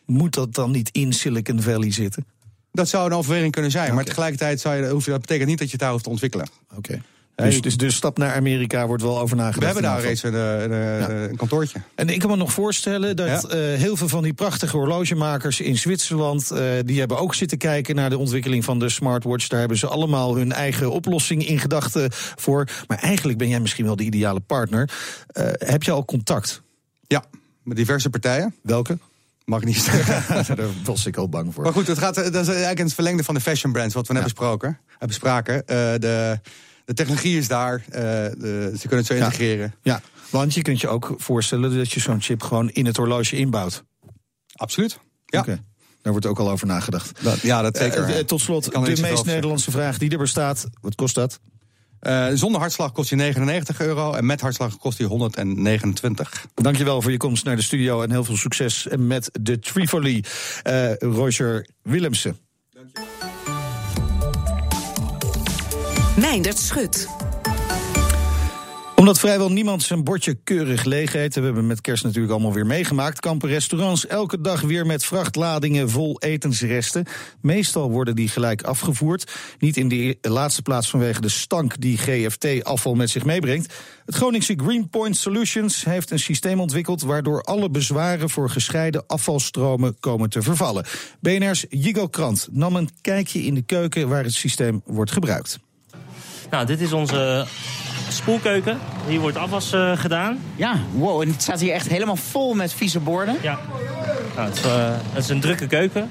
Moet 0.06 0.34
dat 0.34 0.54
dan 0.54 0.70
niet 0.70 0.88
in 0.92 1.12
Silicon 1.12 1.62
Valley 1.62 1.92
zitten? 1.92 2.26
Dat 2.72 2.88
zou 2.88 3.06
een 3.06 3.16
overweging 3.16 3.52
kunnen 3.52 3.70
zijn. 3.70 3.84
Okay. 3.84 3.96
Maar 3.96 4.04
tegelijkertijd 4.04 4.60
zou 4.60 4.76
je, 4.76 4.88
hoef 4.88 5.04
je, 5.04 5.10
dat 5.10 5.20
betekent 5.20 5.48
niet 5.48 5.58
dat 5.58 5.66
je 5.66 5.72
het 5.72 5.80
daar 5.80 5.90
hoeft 5.90 6.04
te 6.04 6.10
ontwikkelen. 6.10 6.46
Oké. 6.68 6.78
Okay. 6.78 7.02
Dus, 7.44 7.60
dus 7.60 7.76
de 7.76 7.90
stap 7.90 8.19
naar 8.19 8.34
Amerika 8.34 8.87
wordt 8.87 9.02
wel 9.02 9.20
over 9.20 9.37
nagedacht. 9.37 9.58
We 9.58 9.64
hebben 9.64 9.82
daar 9.82 10.00
reeds 10.00 10.22
een, 10.22 10.34
een, 10.34 10.70
ja. 10.70 11.09
een, 11.09 11.37
kantoortje. 11.37 11.80
En 11.94 12.09
ik 12.09 12.18
kan 12.18 12.30
me 12.30 12.37
nog 12.37 12.52
voorstellen 12.52 13.16
dat 13.16 13.26
ja. 13.26 13.73
uh, 13.73 13.78
heel 13.78 13.97
veel 13.97 14.09
van 14.09 14.23
die 14.23 14.32
prachtige 14.32 14.76
horlogemakers 14.76 15.61
in 15.61 15.78
Zwitserland... 15.78 16.52
Uh, 16.52 16.59
die 16.85 16.99
hebben 16.99 17.18
ook 17.18 17.35
zitten 17.35 17.59
kijken 17.59 17.94
naar 17.94 18.11
de 18.11 18.18
ontwikkeling 18.18 18.64
van 18.64 18.78
de 18.78 18.88
smartwatch. 18.88 19.49
Daar 19.49 19.59
hebben 19.59 19.78
ze 19.78 19.87
allemaal 19.87 20.37
hun 20.37 20.52
eigen 20.52 20.90
oplossing 20.90 21.47
in 21.47 21.59
gedachten 21.59 22.09
voor. 22.12 22.68
Maar 22.87 22.99
eigenlijk 22.99 23.38
ben 23.38 23.49
jij 23.49 23.61
misschien 23.61 23.85
wel 23.85 23.97
de 23.97 24.04
ideale 24.04 24.40
partner. 24.40 24.90
Uh, 25.32 25.44
heb 25.52 25.82
je 25.82 25.90
al 25.90 26.04
contact? 26.04 26.62
Ja, 27.06 27.25
met 27.62 27.76
diverse 27.76 28.11
partijen. 28.11 28.54
Welke? 28.62 28.99
Mag 29.44 29.64
niet 29.64 29.76
zeggen. 29.76 30.47
Daar 30.56 30.66
was 30.85 31.06
ik 31.06 31.16
al 31.16 31.28
bang 31.28 31.54
voor. 31.54 31.62
Maar 31.64 31.73
goed, 31.73 31.87
het 31.87 31.99
gaat, 31.99 32.14
dat 32.14 32.35
is 32.35 32.49
eigenlijk 32.49 32.78
het 32.78 32.94
verlengde 32.94 33.25
van 33.25 33.35
de 33.35 33.40
fashion 33.40 33.73
brands... 33.73 33.94
wat 33.94 34.06
we 34.06 34.12
net 34.12 34.23
ja. 34.23 34.28
besproken, 34.28 34.78
bespraken. 34.99 35.62
de... 35.66 36.40
De 36.90 36.97
technologie 36.97 37.38
is 37.38 37.49
daar, 37.49 37.85
uh, 37.88 37.94
de, 37.94 38.73
ze 38.73 38.80
kunnen 38.80 38.99
het 38.99 39.06
zo 39.06 39.14
integreren. 39.14 39.75
Ja, 39.82 40.00
want 40.30 40.54
je 40.54 40.62
kunt 40.62 40.80
je 40.80 40.88
ook 40.88 41.14
voorstellen 41.16 41.76
dat 41.76 41.92
je 41.92 42.00
zo'n 42.00 42.20
chip 42.20 42.42
gewoon 42.42 42.70
in 42.70 42.87
het 42.87 42.97
horloge 42.97 43.37
inbouwt. 43.37 43.85
Absoluut. 44.52 44.99
Ja. 45.26 45.40
Okay. 45.40 45.62
Daar 46.02 46.12
wordt 46.12 46.26
ook 46.26 46.38
al 46.38 46.50
over 46.50 46.66
nagedacht. 46.66 47.25
Dat, 47.25 47.40
ja, 47.40 47.62
dat 47.62 47.76
zeker. 47.76 48.09
Uh, 48.09 48.16
uh, 48.16 48.25
tot 48.25 48.40
slot, 48.40 48.73
de 48.73 49.00
meest 49.00 49.25
Nederlandse 49.25 49.70
vraag 49.70 49.99
die 49.99 50.11
er 50.11 50.18
bestaat. 50.18 50.66
Wat 50.80 50.94
kost 50.94 51.14
dat? 51.14 51.40
Uh, 52.00 52.26
zonder 52.35 52.61
hartslag 52.61 52.92
kost 52.92 53.11
hij 53.11 53.18
99 53.18 53.80
euro 53.80 54.12
en 54.12 54.26
met 54.26 54.40
hartslag 54.40 54.76
kost 54.76 54.99
hij 54.99 55.06
129. 55.06 56.47
Dankjewel 56.54 57.02
voor 57.02 57.11
je 57.11 57.16
komst 57.16 57.44
naar 57.44 57.56
de 57.56 57.62
studio 57.62 58.02
en 58.02 58.11
heel 58.11 58.25
veel 58.25 58.37
succes 58.37 58.87
met 58.97 59.30
de 59.40 59.59
Trivoli. 59.59 60.25
Uh, 60.66 60.94
Roger 60.97 61.68
Willemsen. 61.82 62.38
Meindert 66.20 66.58
Schut. 66.58 67.08
Omdat 68.94 69.18
vrijwel 69.18 69.50
niemand 69.50 69.82
zijn 69.82 70.04
bordje 70.04 70.34
keurig 70.34 70.84
leeg 70.84 71.14
eet... 71.14 71.34
we 71.34 71.40
hebben 71.40 71.66
met 71.66 71.80
kerst 71.80 72.04
natuurlijk 72.04 72.32
allemaal 72.32 72.52
weer 72.52 72.66
meegemaakt... 72.66 73.20
kampen 73.20 73.48
restaurants 73.48 74.06
elke 74.06 74.40
dag 74.40 74.60
weer 74.60 74.86
met 74.86 75.04
vrachtladingen 75.04 75.90
vol 75.90 76.20
etensresten. 76.20 77.06
Meestal 77.40 77.90
worden 77.90 78.16
die 78.16 78.28
gelijk 78.28 78.62
afgevoerd. 78.62 79.32
Niet 79.58 79.76
in 79.76 79.88
de 79.88 80.16
laatste 80.20 80.62
plaats 80.62 80.90
vanwege 80.90 81.20
de 81.20 81.28
stank 81.28 81.80
die 81.80 81.98
GFT-afval 81.98 82.94
met 82.94 83.10
zich 83.10 83.24
meebrengt. 83.24 83.74
Het 84.06 84.14
Groningse 84.14 84.54
Greenpoint 84.56 85.16
Solutions 85.16 85.84
heeft 85.84 86.10
een 86.10 86.18
systeem 86.18 86.60
ontwikkeld... 86.60 87.02
waardoor 87.02 87.42
alle 87.42 87.70
bezwaren 87.70 88.30
voor 88.30 88.50
gescheiden 88.50 89.04
afvalstromen 89.06 89.96
komen 90.00 90.30
te 90.30 90.42
vervallen. 90.42 90.84
BNR's 91.20 91.66
Jigo 91.68 92.06
Krant 92.06 92.48
nam 92.50 92.76
een 92.76 92.90
kijkje 93.00 93.42
in 93.42 93.54
de 93.54 93.62
keuken... 93.62 94.08
waar 94.08 94.24
het 94.24 94.34
systeem 94.34 94.82
wordt 94.84 95.12
gebruikt. 95.12 95.58
Nou, 96.50 96.66
dit 96.66 96.80
is 96.80 96.92
onze 96.92 97.47
spoelkeuken. 98.09 98.78
Hier 99.07 99.21
wordt 99.21 99.37
afwas 99.37 99.73
uh, 99.73 99.92
gedaan. 99.97 100.38
Ja, 100.57 100.75
wow. 100.92 101.21
En 101.21 101.28
het 101.28 101.42
staat 101.42 101.61
hier 101.61 101.73
echt 101.73 101.88
helemaal 101.88 102.16
vol 102.16 102.54
met 102.54 102.73
vieze 102.73 103.00
borden. 103.00 103.37
Ja. 103.42 103.59
Nou, 104.37 104.49
het, 104.49 104.59
is, 104.59 104.64
uh, 104.64 104.73
het, 105.12 105.25
is, 105.25 105.28
een 105.28 105.40
drukke 105.40 105.66
keuken. 105.66 106.11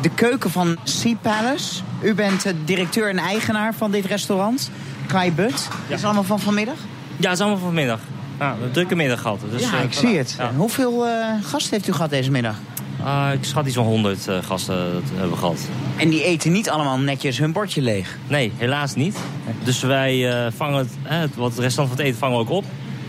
De 0.00 0.10
keuken 0.10 0.50
van 0.50 0.76
Sea 0.82 1.14
Palace. 1.22 1.82
U 2.02 2.14
bent 2.14 2.46
uh, 2.46 2.52
directeur 2.64 3.08
en 3.08 3.18
eigenaar 3.18 3.74
van 3.74 3.90
dit 3.90 4.04
restaurant. 4.04 4.70
Kai 5.06 5.32
But. 5.32 5.68
Ja. 5.88 5.94
Is 5.94 6.04
allemaal 6.04 6.24
van 6.24 6.40
vanmiddag? 6.40 6.76
Ja, 7.16 7.28
het 7.28 7.32
is 7.32 7.40
allemaal 7.40 7.58
van 7.58 7.66
vanmiddag. 7.66 8.00
Nou, 8.38 8.62
een 8.62 8.70
drukke 8.70 8.94
middag 8.94 9.20
gehad. 9.20 9.40
Dus, 9.50 9.62
ja, 9.62 9.78
ik 9.78 9.92
zie 9.92 10.16
het. 10.16 10.34
Ja. 10.38 10.52
Hoeveel 10.56 11.06
gasten 11.42 11.70
heeft 11.70 11.88
u 11.88 11.92
gehad 11.92 12.10
deze 12.10 12.30
middag? 12.30 12.56
Uh, 13.04 13.28
ik 13.32 13.44
schat 13.44 13.66
iets 13.66 13.74
van 13.74 13.84
100 13.84 14.28
uh, 14.28 14.36
gasten 14.42 15.02
hebben 15.14 15.38
gehad. 15.38 15.68
En 15.96 16.08
die 16.08 16.24
eten 16.24 16.52
niet 16.52 16.70
allemaal 16.70 16.98
netjes 16.98 17.38
hun 17.38 17.52
bordje 17.52 17.82
leeg? 17.82 18.18
Nee, 18.28 18.52
helaas 18.56 18.94
niet. 18.94 19.18
Dus 19.64 19.80
wij 19.80 20.44
uh, 20.46 20.52
vangen 20.56 20.78
het, 20.78 20.90
het, 21.02 21.34
wat 21.36 21.58
restant 21.58 21.88
van 21.88 21.96
het 21.96 22.06
eten 22.06 22.18
vangen 22.18 22.36
we 22.36 22.42
ook 22.42 22.50
op. 22.50 22.64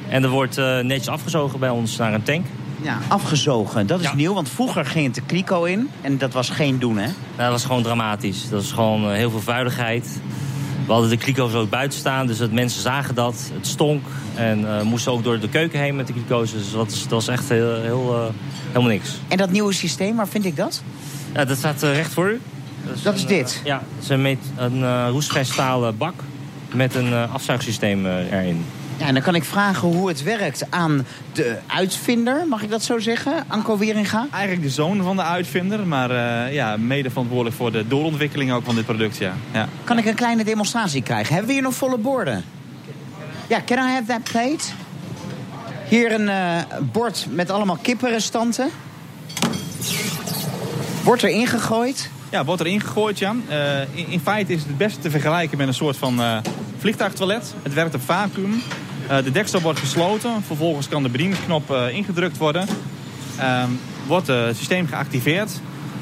En 0.10 0.24
er 0.24 0.30
wordt 0.30 0.56
netjes 0.82 1.08
afgezogen 1.08 1.60
bij 1.60 1.70
ons 1.70 1.98
naar 1.98 2.14
een 2.14 2.24
tank. 2.24 2.46
Ja, 2.82 2.98
afgezogen. 3.08 3.88
Dat 3.88 4.00
is 4.00 4.06
ja. 4.06 4.16
nieuw, 4.16 4.34
want 4.34 4.50
vroeger 4.50 4.86
ging 4.86 5.06
het 5.06 5.16
de 5.16 5.22
kliko 5.22 5.64
in. 5.64 5.90
En 6.02 6.18
dat 6.18 6.34
was 6.34 6.50
geen 6.50 6.80
doen, 6.80 6.98
hè? 6.98 7.06
Nou, 7.06 7.16
dat 7.36 7.50
was 7.50 7.66
gewoon 7.66 7.84
dramatisch. 7.84 8.42
Dat 8.42 8.62
was 8.62 8.72
gewoon 8.72 9.12
heel 9.12 9.30
veel 9.30 9.42
vuiligheid. 9.42 10.20
We 10.86 10.92
hadden 10.92 11.10
de 11.10 11.18
kliko's 11.18 11.54
ook 11.54 11.70
buiten 11.70 12.00
staan, 12.00 12.28
dus 12.28 12.38
dat 12.38 12.52
mensen 12.52 12.82
zagen 12.82 13.16
dat. 13.16 13.52
Het 13.54 13.68
stonk 13.68 14.06
en 14.36 14.60
uh, 14.60 14.82
moesten 14.82 15.12
ook 15.12 15.24
door 15.24 15.40
de 15.40 15.50
keuken 15.50 15.80
heen 15.80 15.96
met 15.96 16.08
de 16.08 16.14
kliko's. 16.14 16.52
Dus 16.52 16.72
dat, 16.72 17.06
was 17.10 17.28
echt 17.28 17.50
heel, 17.50 17.82
heel, 17.82 18.16
uh, 18.16 18.34
helemaal 18.68 18.90
niks. 18.90 19.10
En 19.28 19.38
dat 19.38 19.52
nieuwe 19.52 19.74
systeem, 19.74 20.16
waar 20.16 20.28
vind 20.28 20.46
ik 20.46 20.56
dat? 20.56 20.84
Ja, 21.34 21.46
dat 21.46 21.58
staat 21.58 21.84
uh, 21.84 21.94
recht 21.94 22.14
voor 22.14 22.30
u. 22.30 22.42
Dat 22.86 22.96
is, 22.96 23.02
dat 23.02 23.16
is 23.16 23.22
een, 23.22 23.28
dit? 23.28 23.62
ja, 23.64 23.82
het 23.96 24.04
is 24.04 24.10
een, 24.10 24.38
een 24.56 25.10
roestvrij 25.10 25.44
stalen 25.44 25.98
bak 25.98 26.14
met 26.74 26.96
een 26.96 27.14
afzuigsysteem 27.14 28.06
erin. 28.06 28.66
Ja, 29.04 29.10
en 29.10 29.16
dan 29.16 29.24
kan 29.24 29.36
ik 29.36 29.44
vragen 29.44 29.88
hoe 29.88 30.08
het 30.08 30.24
werkt 30.24 30.66
aan 30.70 31.06
de 31.34 31.58
uitvinder, 31.68 32.48
mag 32.48 32.64
ik 32.64 32.70
dat 32.70 32.84
zo 32.84 33.00
zeggen, 33.00 33.46
Anko 33.48 33.78
Wieringa? 33.78 34.28
Eigenlijk 34.32 34.62
de 34.62 34.70
zoon 34.70 35.04
van 35.04 35.16
de 35.16 35.22
uitvinder, 35.22 35.88
maar 35.88 36.12
uh, 36.12 36.54
ja, 36.54 36.78
mede 36.78 37.10
verantwoordelijk 37.10 37.56
voor 37.56 37.72
de 37.72 37.88
doorontwikkeling 37.88 38.52
ook 38.52 38.64
van 38.64 38.76
dit 38.76 38.86
product, 38.86 39.18
ja. 39.18 39.34
ja. 39.52 39.68
Kan 39.84 39.98
ik 39.98 40.06
een 40.06 40.16
kleine 40.16 40.44
demonstratie 40.44 41.04
krijgen? 41.04 41.30
Hebben 41.30 41.48
we 41.48 41.54
hier 41.54 41.64
nog 41.64 41.74
volle 41.74 41.98
borden? 41.98 42.44
Ja, 43.48 43.62
can 43.66 43.78
I 43.78 43.92
have 43.92 44.06
that 44.06 44.24
plate? 44.24 44.64
Hier 45.88 46.12
een 46.12 46.28
uh, 46.28 46.58
bord 46.92 47.28
met 47.30 47.50
allemaal 47.50 47.78
kippenrestanten. 47.82 48.70
Wordt 51.04 51.22
er 51.22 51.30
ingegooid? 51.30 52.10
Ja, 52.30 52.46
wordt 52.46 52.62
er 52.62 52.68
ingegooid, 52.68 53.20
ja. 53.20 53.36
Uh, 53.50 53.80
in, 53.82 54.08
in, 54.08 54.20
feite 54.20 54.54
is 54.54 54.60
het 54.60 54.68
het 54.68 54.78
beste 54.78 55.00
te 55.00 55.10
vergelijken 55.10 55.58
met 55.58 55.68
een 55.68 55.74
soort 55.74 55.98
van 55.98 56.20
uh, 56.20 56.38
vliegtuigtoilet. 56.78 57.54
Het 57.64 57.74
werkt 57.74 57.96
op 57.96 58.02
vacuüm. 58.02 58.62
Uh, 59.10 59.24
de 59.24 59.32
deksel 59.32 59.62
wordt 59.62 59.80
gesloten. 59.80 60.44
Vervolgens 60.44 60.88
kan 60.88 61.04
de 61.04 61.10
bedieningsknop 61.10 61.72
ingedrukt 61.92 62.38
worden. 62.38 62.68
Ehm, 63.38 63.70
wordt 64.08 64.28
het 64.28 64.58
systeem 64.58 64.88
geactiveerd. 64.88 65.52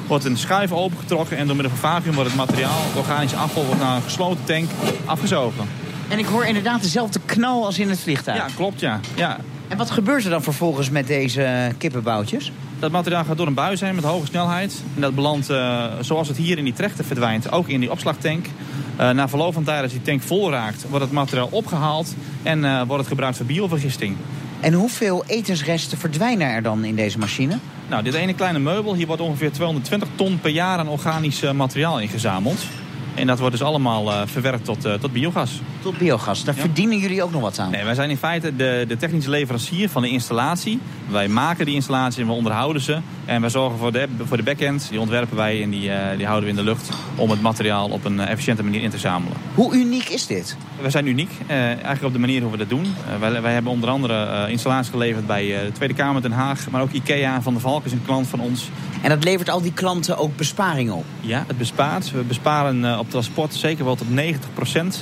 Wordt 0.07 0.25
een 0.25 0.37
schuif 0.37 0.71
opengetrokken 0.71 1.37
en 1.37 1.47
door 1.47 1.55
middel 1.55 1.75
van 1.77 1.91
vacuüm 1.91 2.13
wordt 2.13 2.29
het 2.29 2.39
materiaal, 2.39 2.81
het 2.87 2.97
organische 2.97 3.37
afval, 3.37 3.65
wordt 3.65 3.81
naar 3.81 3.95
een 3.95 4.01
gesloten 4.01 4.43
tank 4.43 4.69
afgezogen. 5.05 5.67
En 6.07 6.19
ik 6.19 6.25
hoor 6.25 6.45
inderdaad 6.45 6.81
dezelfde 6.81 7.19
knal 7.25 7.65
als 7.65 7.79
in 7.79 7.89
het 7.89 7.99
vliegtuig. 7.99 8.37
Ja, 8.37 8.47
klopt, 8.55 8.79
ja. 8.79 8.99
ja. 9.15 9.37
En 9.67 9.77
wat 9.77 9.91
gebeurt 9.91 10.23
er 10.23 10.29
dan 10.29 10.43
vervolgens 10.43 10.89
met 10.89 11.07
deze 11.07 11.71
kippenboutjes? 11.77 12.51
Dat 12.81 12.91
materiaal 12.91 13.23
gaat 13.23 13.37
door 13.37 13.47
een 13.47 13.53
buis 13.53 13.81
heen 13.81 13.95
met 13.95 14.03
hoge 14.03 14.25
snelheid. 14.25 14.83
En 14.95 15.01
dat 15.01 15.15
belandt, 15.15 15.49
uh, 15.49 15.85
zoals 15.99 16.27
het 16.27 16.37
hier 16.37 16.57
in 16.57 16.63
die 16.63 16.73
trechter 16.73 17.05
verdwijnt, 17.05 17.51
ook 17.51 17.67
in 17.67 17.79
die 17.79 17.91
opslagtank. 17.91 18.45
Uh, 18.45 19.09
na 19.09 19.29
verloop 19.29 19.53
van 19.53 19.63
tijd, 19.63 19.83
als 19.83 19.91
die 19.91 20.01
tank 20.01 20.21
vol 20.21 20.51
raakt, 20.51 20.85
wordt 20.89 21.05
het 21.05 21.13
materiaal 21.13 21.47
opgehaald... 21.51 22.15
en 22.43 22.59
uh, 22.63 22.77
wordt 22.77 22.97
het 22.97 23.07
gebruikt 23.07 23.37
voor 23.37 23.45
biovergisting. 23.45 24.15
En 24.59 24.73
hoeveel 24.73 25.23
etensresten 25.27 25.97
verdwijnen 25.97 26.47
er 26.47 26.61
dan 26.61 26.83
in 26.83 26.95
deze 26.95 27.17
machine? 27.17 27.57
Nou, 27.89 28.03
dit 28.03 28.13
ene 28.13 28.33
kleine 28.33 28.59
meubel, 28.59 28.95
hier 28.95 29.07
wordt 29.07 29.21
ongeveer 29.21 29.51
220 29.51 30.09
ton 30.15 30.39
per 30.39 30.51
jaar 30.51 30.77
aan 30.77 30.87
organisch 30.87 31.51
materiaal 31.51 31.99
ingezameld. 31.99 32.65
En 33.15 33.27
dat 33.27 33.39
wordt 33.39 33.57
dus 33.57 33.65
allemaal 33.65 34.07
uh, 34.07 34.21
verwerkt 34.25 34.65
tot, 34.65 34.85
uh, 34.85 34.93
tot 34.93 35.13
biogas. 35.13 35.61
Tot 35.81 35.97
biogas. 35.97 36.43
Daar 36.43 36.55
ja. 36.55 36.61
verdienen 36.61 36.97
jullie 36.97 37.23
ook 37.23 37.31
nog 37.31 37.41
wat 37.41 37.59
aan? 37.59 37.71
Nee, 37.71 37.83
wij 37.83 37.95
zijn 37.95 38.09
in 38.09 38.17
feite 38.17 38.55
de, 38.55 38.85
de 38.87 38.97
technische 38.97 39.29
leverancier 39.29 39.89
van 39.89 40.01
de 40.01 40.09
installatie. 40.09 40.79
Wij 41.09 41.27
maken 41.27 41.65
die 41.65 41.75
installatie 41.75 42.21
en 42.21 42.27
we 42.27 42.33
onderhouden 42.33 42.81
ze. 42.81 42.97
En 43.25 43.41
wij 43.41 43.49
zorgen 43.49 43.77
voor 43.79 43.91
de, 43.91 44.07
voor 44.23 44.37
de 44.37 44.43
backend. 44.43 44.87
Die 44.89 44.99
ontwerpen 44.99 45.37
wij 45.37 45.63
en 45.63 45.69
die, 45.69 45.89
uh, 45.89 45.95
die 46.17 46.25
houden 46.25 46.43
we 46.43 46.49
in 46.49 46.63
de 46.65 46.69
lucht... 46.69 46.89
om 47.15 47.29
het 47.29 47.41
materiaal 47.41 47.89
op 47.89 48.05
een 48.05 48.19
efficiënte 48.19 48.63
manier 48.63 48.81
in 48.81 48.89
te 48.89 48.97
zamelen. 48.97 49.37
Hoe 49.55 49.75
uniek 49.75 50.09
is 50.09 50.27
dit? 50.27 50.57
We 50.81 50.89
zijn 50.89 51.07
uniek. 51.07 51.31
eigenlijk 51.47 52.03
op 52.03 52.13
de 52.13 52.19
manier 52.19 52.41
hoe 52.41 52.51
we 52.51 52.57
dat 52.57 52.69
doen. 52.69 52.85
wij, 53.19 53.41
wij 53.41 53.53
hebben 53.53 53.71
onder 53.71 53.89
andere 53.89 54.49
installaties 54.49 54.91
geleverd 54.91 55.27
bij 55.27 55.45
de 55.45 55.71
Tweede 55.73 55.93
Kamer 55.93 56.21
Den 56.21 56.31
Haag. 56.31 56.69
Maar 56.69 56.81
ook 56.81 56.91
IKEA 56.91 57.41
van 57.41 57.53
de 57.53 57.59
Valk 57.59 57.85
is 57.85 57.91
een 57.91 58.05
klant 58.05 58.27
van 58.27 58.39
ons. 58.39 58.69
En 59.01 59.09
dat 59.09 59.23
levert 59.23 59.49
al 59.49 59.61
die 59.61 59.73
klanten 59.73 60.17
ook 60.17 60.37
besparingen 60.37 60.93
op? 60.93 61.05
Ja, 61.19 61.43
het 61.47 61.57
bespaart. 61.57 62.11
We 62.11 62.21
besparen 62.21 62.99
op 63.01 63.09
transport 63.09 63.53
zeker 63.53 63.85
wel 63.85 63.95
tot 63.95 64.07
90% 64.07 64.11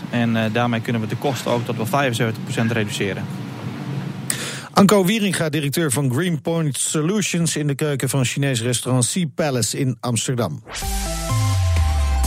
En 0.10 0.36
uh, 0.36 0.44
daarmee 0.51 0.82
kunnen 0.82 1.01
we 1.01 1.08
de 1.08 1.15
kosten 1.15 1.51
ook 1.51 1.65
tot 1.65 1.89
wel 1.89 2.12
75% 2.68 2.72
reduceren. 2.72 3.25
Anko 4.74 5.06
Wieringa, 5.06 5.50
directeur 5.50 5.91
van 5.91 6.13
Greenpoint 6.13 6.77
Solutions... 6.77 7.56
in 7.56 7.68
de 7.68 7.75
keuken 7.75 8.10
van 8.10 8.25
Chinees 8.25 8.62
restaurant 8.62 9.06
Sea 9.06 9.25
Palace 9.36 9.79
in 9.79 9.98
Amsterdam. 10.00 10.63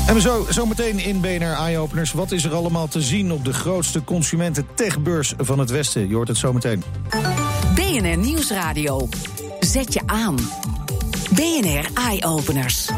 En 0.07 0.15
we 0.15 0.21
zo, 0.21 0.47
zo 0.51 0.67
meteen 0.67 0.99
in 0.99 1.21
BNR 1.21 1.57
Eye 1.57 1.79
Openers. 1.79 2.13
Wat 2.13 2.33
is 2.33 2.45
er 2.45 2.55
allemaal 2.55 2.89
te 2.89 3.01
zien 3.01 3.33
op 3.33 3.45
de 3.45 3.53
grootste 3.53 4.05
consumenten 4.05 4.67
techbeurs 4.75 5.35
van 5.39 5.59
het 5.59 5.71
Westen? 5.71 6.09
Je 6.09 6.15
hoort 6.15 6.29
het 6.29 6.37
zo 6.37 6.53
meteen. 6.53 6.83
BNR 7.75 8.17
Nieuwsradio. 8.17 9.09
Zet 9.61 9.93
je 9.93 10.01
aan. 10.07 10.37
BNR 11.35 11.89
Eye 11.95 12.25
Openers. 12.25 12.91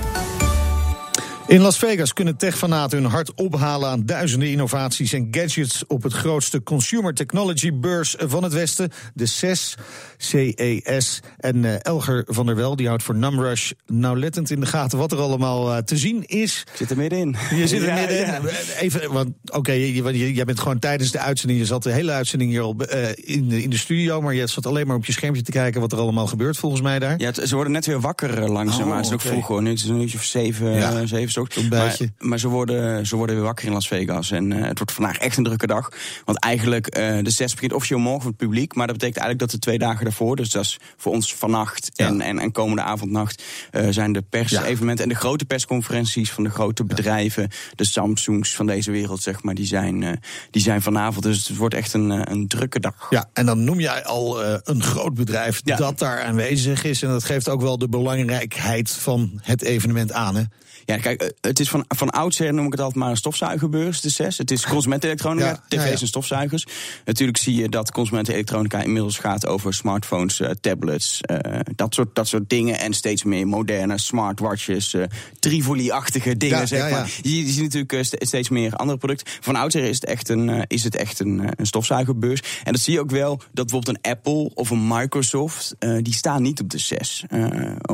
In 1.46 1.60
Las 1.60 1.78
Vegas 1.78 2.12
kunnen 2.12 2.36
techfanaten 2.36 3.02
hun 3.02 3.10
hart 3.10 3.34
ophalen 3.34 3.88
aan 3.88 4.06
duizenden 4.06 4.50
innovaties 4.50 5.12
en 5.12 5.28
gadgets 5.30 5.86
op 5.86 6.02
het 6.02 6.12
grootste 6.12 6.62
consumer 6.62 7.14
technology 7.14 7.72
beurs 7.72 8.14
van 8.18 8.42
het 8.42 8.52
Westen, 8.52 8.90
de 9.14 9.26
CES. 9.26 9.76
CES. 10.16 11.20
En 11.36 11.56
uh, 11.56 11.84
Elger 11.84 12.24
van 12.26 12.46
der 12.46 12.56
Wel, 12.56 12.76
die 12.76 12.86
houdt 12.86 13.02
voor 13.02 13.14
Numrush 13.14 13.70
nauwlettend 13.86 14.50
in 14.50 14.60
de 14.60 14.66
gaten 14.66 14.98
wat 14.98 15.12
er 15.12 15.18
allemaal 15.18 15.70
uh, 15.70 15.76
te 15.76 15.96
zien 15.96 16.24
is. 16.26 16.64
Ik 16.70 16.76
zit 16.76 16.90
er 16.90 16.96
middenin. 16.96 17.36
Je 17.54 17.66
zit 17.68 17.82
er 17.82 17.86
ja, 17.94 17.94
middenin. 17.94 18.26
Ja. 18.26 18.40
Even, 18.80 19.12
want 19.12 19.28
oké, 19.44 19.56
okay, 19.56 19.90
jij 20.32 20.44
bent 20.44 20.60
gewoon 20.60 20.78
tijdens 20.78 21.10
de 21.10 21.18
uitzending, 21.18 21.60
je 21.60 21.66
zat 21.66 21.82
de 21.82 21.92
hele 21.92 22.12
uitzending 22.12 22.50
hier 22.50 22.62
al 22.62 22.76
uh, 22.94 23.08
in, 23.14 23.48
de, 23.48 23.62
in 23.62 23.70
de 23.70 23.78
studio, 23.78 24.20
maar 24.20 24.34
je 24.34 24.46
zat 24.46 24.66
alleen 24.66 24.86
maar 24.86 24.96
op 24.96 25.04
je 25.04 25.12
schermpje 25.12 25.42
te 25.42 25.50
kijken 25.50 25.80
wat 25.80 25.92
er 25.92 25.98
allemaal 25.98 26.26
gebeurt 26.26 26.56
volgens 26.56 26.82
mij 26.82 26.98
daar. 26.98 27.14
Ja, 27.18 27.26
het, 27.26 27.48
ze 27.48 27.54
worden 27.54 27.72
net 27.72 27.86
weer 27.86 28.00
wakker 28.00 28.50
langzaam, 28.50 28.82
oh, 28.82 28.88
maar 28.88 28.96
het 28.96 29.06
is 29.06 29.12
okay. 29.12 29.26
ook 29.26 29.32
vroeg 29.32 29.46
hoor. 29.46 29.62
Nu 29.62 29.72
is 29.72 29.82
het 29.82 29.90
een 29.90 30.00
uurtje 30.00 30.18
of 30.18 30.24
zeven, 30.24 30.70
ja. 30.70 31.06
zeven 31.06 31.32
Een 31.36 31.68
maar, 31.68 31.98
maar 32.18 32.38
ze, 32.38 32.48
worden, 32.48 33.06
ze 33.06 33.16
worden 33.16 33.36
weer 33.36 33.44
wakker 33.44 33.66
in 33.66 33.72
Las 33.72 33.88
Vegas. 33.88 34.30
En 34.30 34.50
uh, 34.50 34.66
het 34.66 34.78
wordt 34.78 34.92
vandaag 34.92 35.18
echt 35.18 35.36
een 35.36 35.44
drukke 35.44 35.66
dag. 35.66 35.88
Want 36.24 36.38
eigenlijk, 36.38 36.98
uh, 36.98 37.18
de 37.22 37.30
6 37.30 37.54
begint 37.54 37.72
officieel 37.72 37.98
morgen 37.98 38.22
voor 38.22 38.30
het 38.30 38.40
publiek. 38.40 38.74
Maar 38.74 38.86
dat 38.86 38.96
betekent 38.96 39.24
eigenlijk 39.24 39.50
dat 39.50 39.60
de 39.60 39.66
twee 39.66 39.78
dagen 39.78 40.04
daarvoor, 40.04 40.36
dus 40.36 40.50
dat 40.50 40.64
is 40.64 40.78
voor 40.96 41.12
ons 41.12 41.34
vannacht 41.34 41.90
ja. 41.92 42.06
en, 42.06 42.20
en, 42.20 42.38
en 42.38 42.52
komende 42.52 42.82
avondnacht, 42.82 43.42
uh, 43.72 43.86
zijn 43.90 44.12
de 44.12 44.22
persevenementen 44.22 45.04
en 45.04 45.10
de 45.10 45.16
grote 45.16 45.44
persconferenties 45.44 46.32
van 46.32 46.44
de 46.44 46.50
grote 46.50 46.84
bedrijven, 46.84 47.50
de 47.74 47.84
Samsungs 47.84 48.54
van 48.54 48.66
deze 48.66 48.90
wereld, 48.90 49.22
zeg 49.22 49.42
maar, 49.42 49.54
die 49.54 49.66
zijn, 49.66 50.20
die 50.50 50.62
zijn 50.62 50.82
vanavond. 50.82 51.24
Dus 51.24 51.48
het 51.48 51.56
wordt 51.56 51.74
echt 51.74 51.92
een, 51.92 52.30
een 52.30 52.48
drukke 52.48 52.80
dag. 52.80 53.06
Ja, 53.10 53.28
en 53.32 53.46
dan 53.46 53.64
noem 53.64 53.80
jij 53.80 54.04
al 54.04 54.44
een 54.44 54.82
groot 54.82 55.14
bedrijf 55.14 55.62
dat 55.62 55.98
daar 55.98 56.22
aanwezig 56.22 56.84
is. 56.84 57.02
En 57.02 57.08
dat 57.08 57.24
geeft 57.24 57.48
ook 57.48 57.60
wel 57.60 57.78
de 57.78 57.88
belangrijkheid 57.88 58.90
van 58.90 59.40
het 59.42 59.62
evenement 59.62 60.12
aan. 60.12 60.36
Hè? 60.36 60.42
Ja, 60.84 60.98
kijk, 60.98 61.23
het 61.40 61.60
is 61.60 61.68
van, 61.68 61.84
van 61.88 62.10
oudsher 62.10 62.54
noem 62.54 62.66
ik 62.66 62.72
het 62.72 62.80
altijd 62.80 62.98
maar 62.98 63.10
een 63.10 63.16
stofzuigerbeurs, 63.16 64.00
de 64.00 64.10
CES. 64.10 64.38
Het 64.38 64.50
is 64.50 64.66
consumentenelektronica, 64.66 65.46
ja, 65.46 65.62
tv's 65.68 65.82
ja, 65.82 65.90
ja. 65.90 66.00
en 66.00 66.06
stofzuigers. 66.06 66.66
Natuurlijk 67.04 67.38
zie 67.38 67.54
je 67.54 67.68
dat 67.68 67.90
consumentenelektronica 67.90 68.82
inmiddels 68.82 69.18
gaat 69.18 69.46
over 69.46 69.74
smartphones, 69.74 70.40
uh, 70.40 70.50
tablets, 70.60 71.20
uh, 71.30 71.60
dat, 71.74 71.94
soort, 71.94 72.14
dat 72.14 72.28
soort 72.28 72.50
dingen. 72.50 72.78
En 72.78 72.92
steeds 72.92 73.24
meer 73.24 73.46
moderne 73.46 73.98
smartwatches, 73.98 74.94
uh, 74.94 75.04
Trivoli-achtige 75.38 76.36
dingen, 76.36 76.68
zeg 76.68 76.90
maar. 76.90 77.12
Je, 77.22 77.44
je 77.44 77.52
ziet 77.52 77.72
natuurlijk 77.72 78.06
steeds 78.18 78.48
meer 78.48 78.74
andere 78.74 78.98
producten. 78.98 79.26
Van 79.40 79.56
oudsher 79.56 79.82
is 79.82 79.94
het 79.94 80.04
echt 80.04 80.28
een, 80.28 80.64
is 80.66 80.84
het 80.84 80.96
echt 80.96 81.20
een, 81.20 81.48
een 81.56 81.66
stofzuigerbeurs. 81.66 82.42
En 82.64 82.72
dat 82.72 82.80
zie 82.80 82.92
je 82.92 83.00
ook 83.00 83.10
wel, 83.10 83.36
dat 83.52 83.66
bijvoorbeeld 83.66 83.96
een 83.96 84.10
Apple 84.10 84.50
of 84.54 84.70
een 84.70 84.86
Microsoft, 84.88 85.74
die 85.78 86.14
staan 86.14 86.42
niet 86.42 86.60
op 86.60 86.70
de 86.70 86.78
CES. 86.78 87.24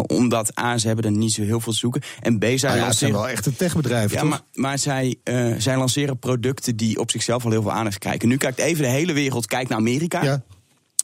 omdat 0.07 0.59
A, 0.59 0.79
ze 0.79 0.87
hebben 0.87 1.05
er 1.05 1.11
niet 1.11 1.33
zo 1.33 1.43
heel 1.43 1.61
veel 1.61 1.73
te 1.73 1.79
zoeken. 1.79 2.03
En 2.21 2.39
B, 2.39 2.45
zij 2.55 2.77
ja, 2.77 2.93
wel 3.21 3.29
echte 3.29 3.57
techbedrijven, 3.57 4.17
ja, 4.17 4.21
toch? 4.21 4.31
Maar, 4.31 4.41
maar 4.53 4.79
zij, 4.79 5.17
uh, 5.25 5.55
zij 5.59 5.77
lanceren 5.77 6.19
producten 6.19 6.77
die 6.77 6.99
op 6.99 7.11
zichzelf 7.11 7.45
al 7.45 7.51
heel 7.51 7.63
veel 7.63 7.73
aandacht 7.73 7.99
krijgen. 7.99 8.29
Nu 8.29 8.37
kijkt 8.37 8.59
even 8.59 8.83
de 8.83 8.91
hele 8.91 9.13
wereld 9.13 9.47
kijkt 9.47 9.69
naar 9.69 9.79
Amerika. 9.79 10.23
Ja. 10.23 10.43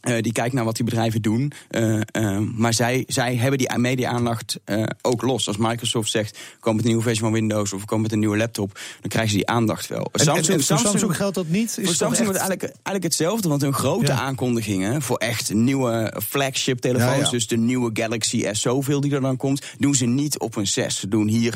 Uh, 0.09 0.17
die 0.21 0.33
kijkt 0.33 0.55
naar 0.55 0.65
wat 0.65 0.77
die 0.77 0.85
bedrijven 0.85 1.23
doen. 1.23 1.53
Uh, 1.71 2.01
uh, 2.13 2.39
maar 2.39 2.75
zij, 2.75 3.05
zij 3.07 3.37
hebben 3.37 3.59
die 3.59 3.79
media-aandacht 3.79 4.61
ook 5.03 5.23
los. 5.23 5.47
Als 5.47 5.57
Microsoft 5.57 6.11
zegt, 6.11 6.39
kom 6.61 6.75
met 6.75 6.85
een 6.85 6.89
nieuwe 6.89 7.05
versie 7.05 7.23
van 7.23 7.33
Windows... 7.33 7.73
of 7.73 7.85
kom 7.85 8.01
met 8.01 8.13
een 8.13 8.19
nieuwe 8.19 8.37
laptop, 8.37 8.73
dan 9.01 9.09
krijgen 9.09 9.31
ze 9.31 9.37
die 9.37 9.47
aandacht 9.47 9.87
wel. 9.87 10.09
En, 10.13 10.21
Samsung, 10.21 10.47
en, 10.47 10.55
en 10.55 10.63
Samsung, 10.63 10.91
Samsung, 10.91 11.17
geldt 11.17 11.35
dat 11.35 11.49
niet? 11.49 11.79
Is 11.79 11.85
voor 11.85 11.95
Samsung 11.95 12.29
echt... 12.29 12.39
eigenlijk, 12.39 12.63
eigenlijk 12.63 13.03
hetzelfde. 13.03 13.49
Want 13.49 13.63
hun 13.63 13.73
grote 13.73 14.13
ja. 14.13 14.19
aankondigingen 14.19 15.03
voor 15.03 15.17
echt 15.17 15.55
nieuwe 15.55 16.21
flagship-telefoons... 16.27 17.17
Ja, 17.17 17.25
ja. 17.25 17.31
dus 17.31 17.47
de 17.47 17.57
nieuwe 17.57 17.91
Galaxy 17.93 18.47
S 18.53 18.61
zoveel 18.61 19.01
die 19.01 19.15
er 19.15 19.21
dan 19.21 19.37
komt... 19.37 19.67
doen 19.79 19.95
ze 19.95 20.07
niet 20.07 20.39
op 20.39 20.57
een 20.57 20.67
6. 20.67 20.99
Ze 20.99 21.09
doen 21.09 21.29
hier 21.29 21.55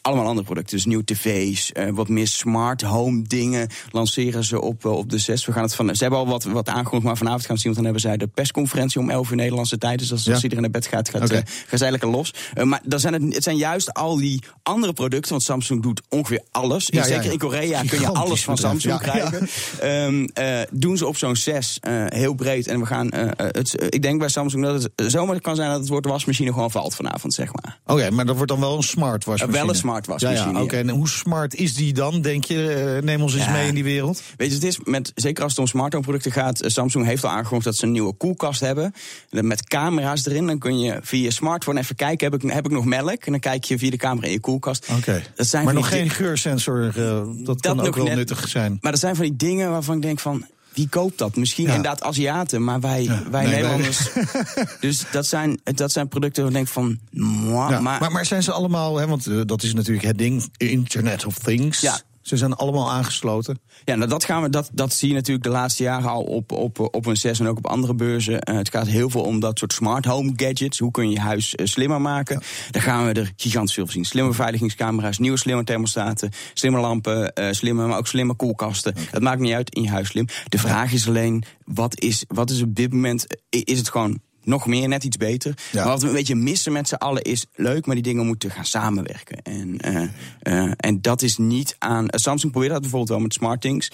allemaal 0.00 0.26
andere 0.26 0.46
producten. 0.46 0.76
Dus 0.76 0.86
nieuwe 0.86 1.04
tv's, 1.04 1.72
wat 1.90 2.08
meer 2.08 2.26
smart 2.26 2.82
home 2.82 3.22
dingen... 3.22 3.68
lanceren 3.90 4.44
ze 4.44 4.60
op, 4.60 4.84
op 4.84 5.10
de 5.10 5.18
6. 5.18 5.46
We 5.46 5.52
gaan 5.52 5.62
het 5.62 5.74
van, 5.74 5.96
ze 5.96 6.02
hebben 6.02 6.20
al 6.20 6.26
wat, 6.26 6.44
wat 6.44 6.68
aangekondigd, 6.68 7.04
maar 7.04 7.16
vanavond 7.16 7.46
gaan 7.46 7.54
we 7.54 7.60
zien 7.60 7.69
want 7.74 7.84
dan 7.84 7.84
hebben 7.84 8.02
zij 8.02 8.16
de 8.16 8.26
persconferentie 8.26 9.00
om 9.00 9.10
11 9.10 9.30
uur 9.30 9.36
Nederlandse 9.36 9.78
tijd. 9.78 9.98
Dus 9.98 10.12
als, 10.12 10.24
ja. 10.24 10.32
als 10.32 10.42
iedereen 10.42 10.62
naar 10.62 10.72
bed 10.72 10.86
gaat, 10.86 11.08
gaat, 11.08 11.22
okay. 11.22 11.38
uh, 11.38 11.44
gaat 11.66 11.78
zij 11.78 11.90
lekker 11.90 12.08
los. 12.08 12.34
Uh, 12.54 12.64
maar 12.64 12.80
dan 12.84 13.00
zijn 13.00 13.12
het, 13.12 13.34
het 13.34 13.42
zijn 13.42 13.56
juist 13.56 13.94
al 13.94 14.16
die 14.16 14.42
andere 14.62 14.92
producten. 14.92 15.30
Want 15.30 15.42
Samsung 15.42 15.82
doet 15.82 16.02
ongeveer 16.08 16.42
alles. 16.50 16.86
Ja, 16.86 17.04
zeker 17.04 17.24
ja, 17.24 17.30
in 17.30 17.38
Korea 17.38 17.82
kun 17.82 18.00
je 18.00 18.08
alles 18.08 18.44
van 18.44 18.56
Samsung 18.56 18.98
krijgen. 18.98 19.48
Um, 19.84 20.28
uh, 20.38 20.60
doen 20.70 20.96
ze 20.96 21.06
op 21.06 21.16
zo'n 21.16 21.36
6 21.36 21.78
heel 22.08 22.34
breed. 22.34 22.66
En 22.66 22.80
we 22.80 22.86
gaan. 22.86 23.08
het, 23.36 23.86
ik 23.88 24.02
denk 24.02 24.18
bij 24.18 24.28
Samsung 24.28 24.64
dat 24.64 24.82
het 24.82 25.12
zomaar 25.12 25.40
kan 25.40 25.56
zijn 25.56 25.70
dat 25.70 25.78
het 25.78 25.88
woord 25.88 26.04
wasmachine 26.04 26.52
gewoon 26.52 26.70
valt 26.70 26.94
vanavond, 26.94 27.34
zeg 27.34 27.52
maar. 27.52 27.78
Oké, 27.86 27.92
okay, 27.92 28.10
maar 28.10 28.26
dat 28.26 28.36
wordt 28.36 28.50
dan 28.50 28.60
wel 28.60 28.76
een 28.76 28.82
smart 28.82 29.24
wasmachine. 29.24 29.58
wel 29.58 29.68
een 29.68 29.74
smart 29.74 30.06
wasmachine. 30.06 30.50
Oké, 30.50 30.62
okay, 30.62 30.80
en 30.80 30.88
hoe 30.88 31.08
smart 31.08 31.54
is 31.54 31.74
die 31.74 31.92
dan, 31.92 32.22
denk 32.22 32.44
je? 32.44 32.98
neem 33.02 33.22
ons 33.22 33.34
eens 33.34 33.48
mee 33.48 33.68
in 33.68 33.74
die 33.74 33.84
wereld. 33.84 34.22
Weet 34.36 34.48
je, 34.48 34.54
het 34.54 34.64
is 34.64 34.78
met, 34.84 35.12
zeker 35.14 35.42
als 35.42 35.52
het 35.52 35.60
om 35.60 35.66
smart 35.66 35.92
home 35.92 36.04
producten 36.04 36.32
gaat. 36.32 36.62
Samsung 36.66 37.04
heeft 37.04 37.24
al 37.24 37.30
aangekondigd 37.30 37.49
dat 37.58 37.76
ze 37.76 37.84
een 37.84 37.92
nieuwe 37.92 38.12
koelkast 38.12 38.60
hebben. 38.60 38.94
Met 39.30 39.64
camera's 39.64 40.26
erin. 40.26 40.46
Dan 40.46 40.58
kun 40.58 40.80
je 40.80 40.98
via 41.02 41.22
je 41.22 41.30
smartphone 41.30 41.80
even 41.80 41.96
kijken, 41.96 42.30
heb 42.30 42.42
ik, 42.42 42.50
heb 42.52 42.64
ik 42.64 42.72
nog 42.72 42.84
melk? 42.84 43.24
En 43.24 43.32
dan 43.32 43.40
kijk 43.40 43.64
je 43.64 43.78
via 43.78 43.90
de 43.90 43.96
camera 43.96 44.26
in 44.26 44.32
je 44.32 44.40
koelkast. 44.40 44.86
Oké. 44.90 45.22
Okay. 45.36 45.64
Maar 45.64 45.74
nog 45.74 45.88
geen 45.88 46.10
geursensor, 46.10 46.84
uh, 46.84 46.94
dat, 46.94 47.44
dat 47.44 47.60
kan 47.60 47.80
ook 47.80 47.96
wel 47.96 48.04
net, 48.04 48.16
nuttig 48.16 48.48
zijn. 48.48 48.78
Maar 48.80 48.92
dat 48.92 49.00
zijn 49.00 49.16
van 49.16 49.24
die 49.24 49.36
dingen 49.36 49.70
waarvan 49.70 49.96
ik 49.96 50.02
denk 50.02 50.20
van... 50.20 50.46
Wie 50.74 50.88
koopt 50.88 51.18
dat? 51.18 51.36
Misschien 51.36 51.66
ja. 51.66 51.74
inderdaad 51.74 52.02
Aziaten, 52.02 52.64
maar 52.64 52.80
wij, 52.80 53.02
ja. 53.02 53.22
wij 53.30 53.44
nee, 53.44 53.54
Nederlanders. 53.54 54.10
dus 54.80 55.04
dat 55.12 55.26
zijn, 55.26 55.60
dat 55.64 55.92
zijn 55.92 56.08
producten 56.08 56.42
waar 56.42 56.50
ik 56.50 56.56
denk 56.56 56.68
van. 56.68 56.98
Mwah, 57.10 57.70
ja. 57.70 57.80
maar, 57.80 58.00
maar, 58.00 58.12
maar, 58.12 58.26
zijn 58.26 58.42
ze 58.42 58.52
allemaal, 58.52 58.96
hè, 58.96 59.06
want 59.06 59.26
uh, 59.26 59.40
dat 59.46 59.62
is 59.62 59.74
natuurlijk 59.74 60.06
het 60.06 60.18
ding, 60.18 60.48
Internet 60.56 61.24
of 61.26 61.38
Things. 61.38 61.80
Ja. 61.80 62.00
Ze 62.30 62.36
zijn 62.36 62.54
allemaal 62.54 62.90
aangesloten. 62.90 63.60
Ja, 63.84 63.94
nou 63.94 64.10
dat, 64.10 64.24
gaan 64.24 64.42
we, 64.42 64.50
dat, 64.50 64.70
dat 64.72 64.92
zie 64.92 65.08
je 65.08 65.14
natuurlijk 65.14 65.44
de 65.44 65.50
laatste 65.50 65.82
jaren 65.82 66.10
al 66.10 66.22
op, 66.22 66.52
op, 66.52 66.78
op 66.94 67.06
een 67.06 67.16
6 67.16 67.40
en 67.40 67.46
ook 67.46 67.56
op 67.56 67.66
andere 67.66 67.94
beurzen. 67.94 68.32
Uh, 68.32 68.56
het 68.56 68.70
gaat 68.70 68.86
heel 68.86 69.10
veel 69.10 69.22
om 69.22 69.40
dat 69.40 69.58
soort 69.58 69.72
smart 69.72 70.04
home 70.04 70.32
gadgets. 70.36 70.78
Hoe 70.78 70.90
kun 70.90 71.08
je 71.08 71.14
je 71.14 71.20
huis 71.20 71.54
uh, 71.54 71.66
slimmer 71.66 72.00
maken? 72.00 72.38
Ja. 72.40 72.70
Daar 72.70 72.82
gaan 72.82 73.06
we 73.06 73.12
er 73.12 73.32
gigantisch 73.36 73.74
veel 73.74 73.84
van 73.84 73.92
zien. 73.92 74.04
Slimme 74.04 74.30
beveiligingscamera's, 74.30 75.18
nieuwe 75.18 75.38
slimme 75.38 75.64
thermostaten, 75.64 76.30
slimme 76.54 76.80
lampen, 76.80 77.32
uh, 77.34 77.46
slimme, 77.50 77.86
maar 77.86 77.98
ook 77.98 78.06
slimme 78.06 78.34
koelkasten. 78.34 78.92
Okay. 78.92 79.06
Het 79.10 79.22
maakt 79.22 79.40
niet 79.40 79.54
uit 79.54 79.74
in 79.74 79.82
je 79.82 79.90
huis 79.90 80.08
slim. 80.08 80.26
De 80.48 80.58
vraag 80.58 80.92
is 80.92 81.08
alleen, 81.08 81.44
wat 81.64 82.00
is, 82.00 82.24
wat 82.28 82.50
is 82.50 82.62
op 82.62 82.74
dit 82.74 82.92
moment, 82.92 83.26
is 83.48 83.78
het 83.78 83.90
gewoon 83.90 84.20
nog 84.42 84.66
meer, 84.66 84.88
net 84.88 85.04
iets 85.04 85.16
beter. 85.16 85.54
Ja. 85.72 85.82
Maar 85.82 85.92
wat 85.92 86.02
we 86.02 86.08
een 86.08 86.14
beetje 86.14 86.34
missen 86.34 86.72
met 86.72 86.88
z'n 86.88 86.94
allen 86.94 87.22
is 87.22 87.46
leuk, 87.54 87.86
maar 87.86 87.94
die 87.94 88.04
dingen 88.04 88.26
moeten 88.26 88.50
gaan 88.50 88.64
samenwerken. 88.64 89.42
En, 89.42 89.78
uh, 89.86 90.02
uh, 90.42 90.72
en 90.76 91.00
dat 91.00 91.22
is 91.22 91.36
niet 91.36 91.76
aan. 91.78 92.04
Uh, 92.04 92.08
Samsung 92.10 92.52
probeert 92.52 92.72
dat 92.72 92.80
bijvoorbeeld 92.80 93.10
wel 93.10 93.20
met 93.20 93.32
SmartThings. 93.32 93.90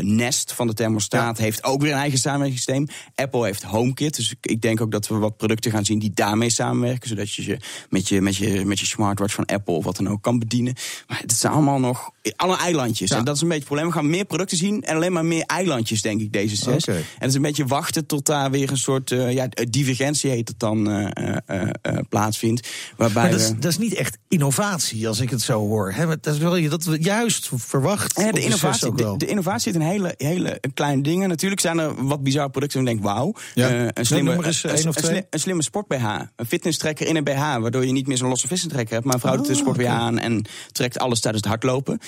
Nest 0.00 0.52
van 0.52 0.66
de 0.66 0.74
thermostaat 0.74 1.38
ja. 1.38 1.42
heeft 1.44 1.64
ook 1.64 1.82
weer 1.82 1.92
een 1.92 1.98
eigen 1.98 2.18
samenwerkingssysteem. 2.18 2.86
Apple 3.14 3.44
heeft 3.44 3.62
HomeKit. 3.62 4.16
Dus 4.16 4.34
ik 4.40 4.60
denk 4.60 4.80
ook 4.80 4.90
dat 4.90 5.08
we 5.08 5.14
wat 5.14 5.36
producten 5.36 5.70
gaan 5.70 5.84
zien 5.84 5.98
die 5.98 6.12
daarmee 6.14 6.50
samenwerken. 6.50 7.08
Zodat 7.08 7.34
je 7.34 7.44
je 7.44 7.56
met 7.88 8.08
je, 8.08 8.20
met 8.20 8.36
je, 8.36 8.64
met 8.64 8.80
je 8.80 8.86
smartwatch 8.86 9.34
van 9.34 9.46
Apple 9.46 9.74
of 9.74 9.84
wat 9.84 9.96
dan 9.96 10.08
ook 10.08 10.22
kan 10.22 10.38
bedienen. 10.38 10.74
Maar 11.08 11.20
het 11.20 11.32
zijn 11.32 11.52
allemaal 11.52 11.80
nog 11.80 12.10
alle 12.36 12.56
eilandjes. 12.56 13.10
Ja. 13.10 13.16
En 13.16 13.24
dat 13.24 13.34
is 13.34 13.42
een 13.42 13.48
beetje 13.48 13.64
het 13.64 13.72
probleem. 13.72 13.92
We 13.92 13.98
gaan 13.98 14.10
meer 14.10 14.24
producten 14.24 14.56
zien 14.56 14.82
en 14.82 14.94
alleen 14.94 15.12
maar 15.12 15.24
meer 15.24 15.44
eilandjes, 15.44 16.02
denk 16.02 16.20
ik, 16.20 16.32
deze 16.32 16.56
zes. 16.56 16.82
Okay. 16.82 17.00
En 17.00 17.04
het 17.18 17.28
is 17.28 17.34
een 17.34 17.42
beetje 17.42 17.66
wachten 17.66 18.06
tot 18.06 18.26
daar 18.26 18.50
weer 18.50 18.70
een 18.70 18.76
soort 18.76 19.10
ja, 19.10 19.48
divergentie 19.90 20.30
heet 20.30 20.48
het 20.48 20.58
dan 20.58 20.90
uh, 20.90 21.08
uh, 21.20 21.36
uh, 21.50 21.98
plaatsvindt. 22.08 22.68
Waarbij 22.96 23.22
maar 23.22 23.30
dat 23.30 23.40
is, 23.40 23.52
dat 23.58 23.70
is, 23.70 23.78
niet 23.78 23.94
echt 23.94 24.18
innovatie, 24.28 25.08
als 25.08 25.20
ik 25.20 25.30
het 25.30 25.42
zo 25.42 25.58
hoor. 25.58 25.92
He, 25.92 26.06
dat 26.06 26.34
is 26.34 26.38
wel 26.38 26.56
je 26.56 26.68
dat 26.68 26.84
we 26.84 27.02
juist 27.02 27.50
verwacht. 27.54 28.20
Ja, 28.20 28.32
de, 28.32 28.40
innovatie, 28.40 28.94
de, 28.94 29.14
de, 29.16 29.26
innovatie 29.26 29.72
zit 29.72 29.82
in 29.82 29.88
hele, 29.88 30.14
hele 30.16 30.60
kleine 30.74 31.02
dingen. 31.02 31.28
Natuurlijk 31.28 31.60
zijn 31.60 31.78
er 31.78 32.06
wat 32.06 32.22
bizarre 32.22 32.50
producten. 32.50 32.78
En 32.78 32.84
denk, 32.84 33.02
wauw. 33.02 33.34
Ja. 33.54 33.90
een, 33.94 34.06
slimme, 34.06 34.32
een, 34.32 34.44
een, 34.44 34.54
slim, 34.54 35.22
een, 35.30 35.40
slimme 35.40 35.62
sport 35.62 35.86
BH. 35.86 36.04
Een 36.36 36.46
fitness 36.46 36.78
trekker 36.78 37.06
in 37.06 37.16
een 37.16 37.24
BH. 37.24 37.38
Waardoor 37.38 37.86
je 37.86 37.92
niet 37.92 38.06
meer 38.06 38.16
zo'n 38.16 38.28
losse 38.28 38.46
vissentrekker 38.46 38.94
hebt. 38.94 39.04
Maar 39.04 39.14
een 39.14 39.20
vrouw 39.20 39.36
doet 39.36 39.44
oh, 39.44 39.50
een 39.50 39.56
sport 39.56 39.76
BH 39.76 39.82
okay. 39.82 39.94
aan 39.94 40.18
en 40.18 40.44
trekt 40.72 40.98
alles 40.98 41.20
tijdens 41.20 41.42
het 41.44 41.52
hardlopen. 41.52 41.98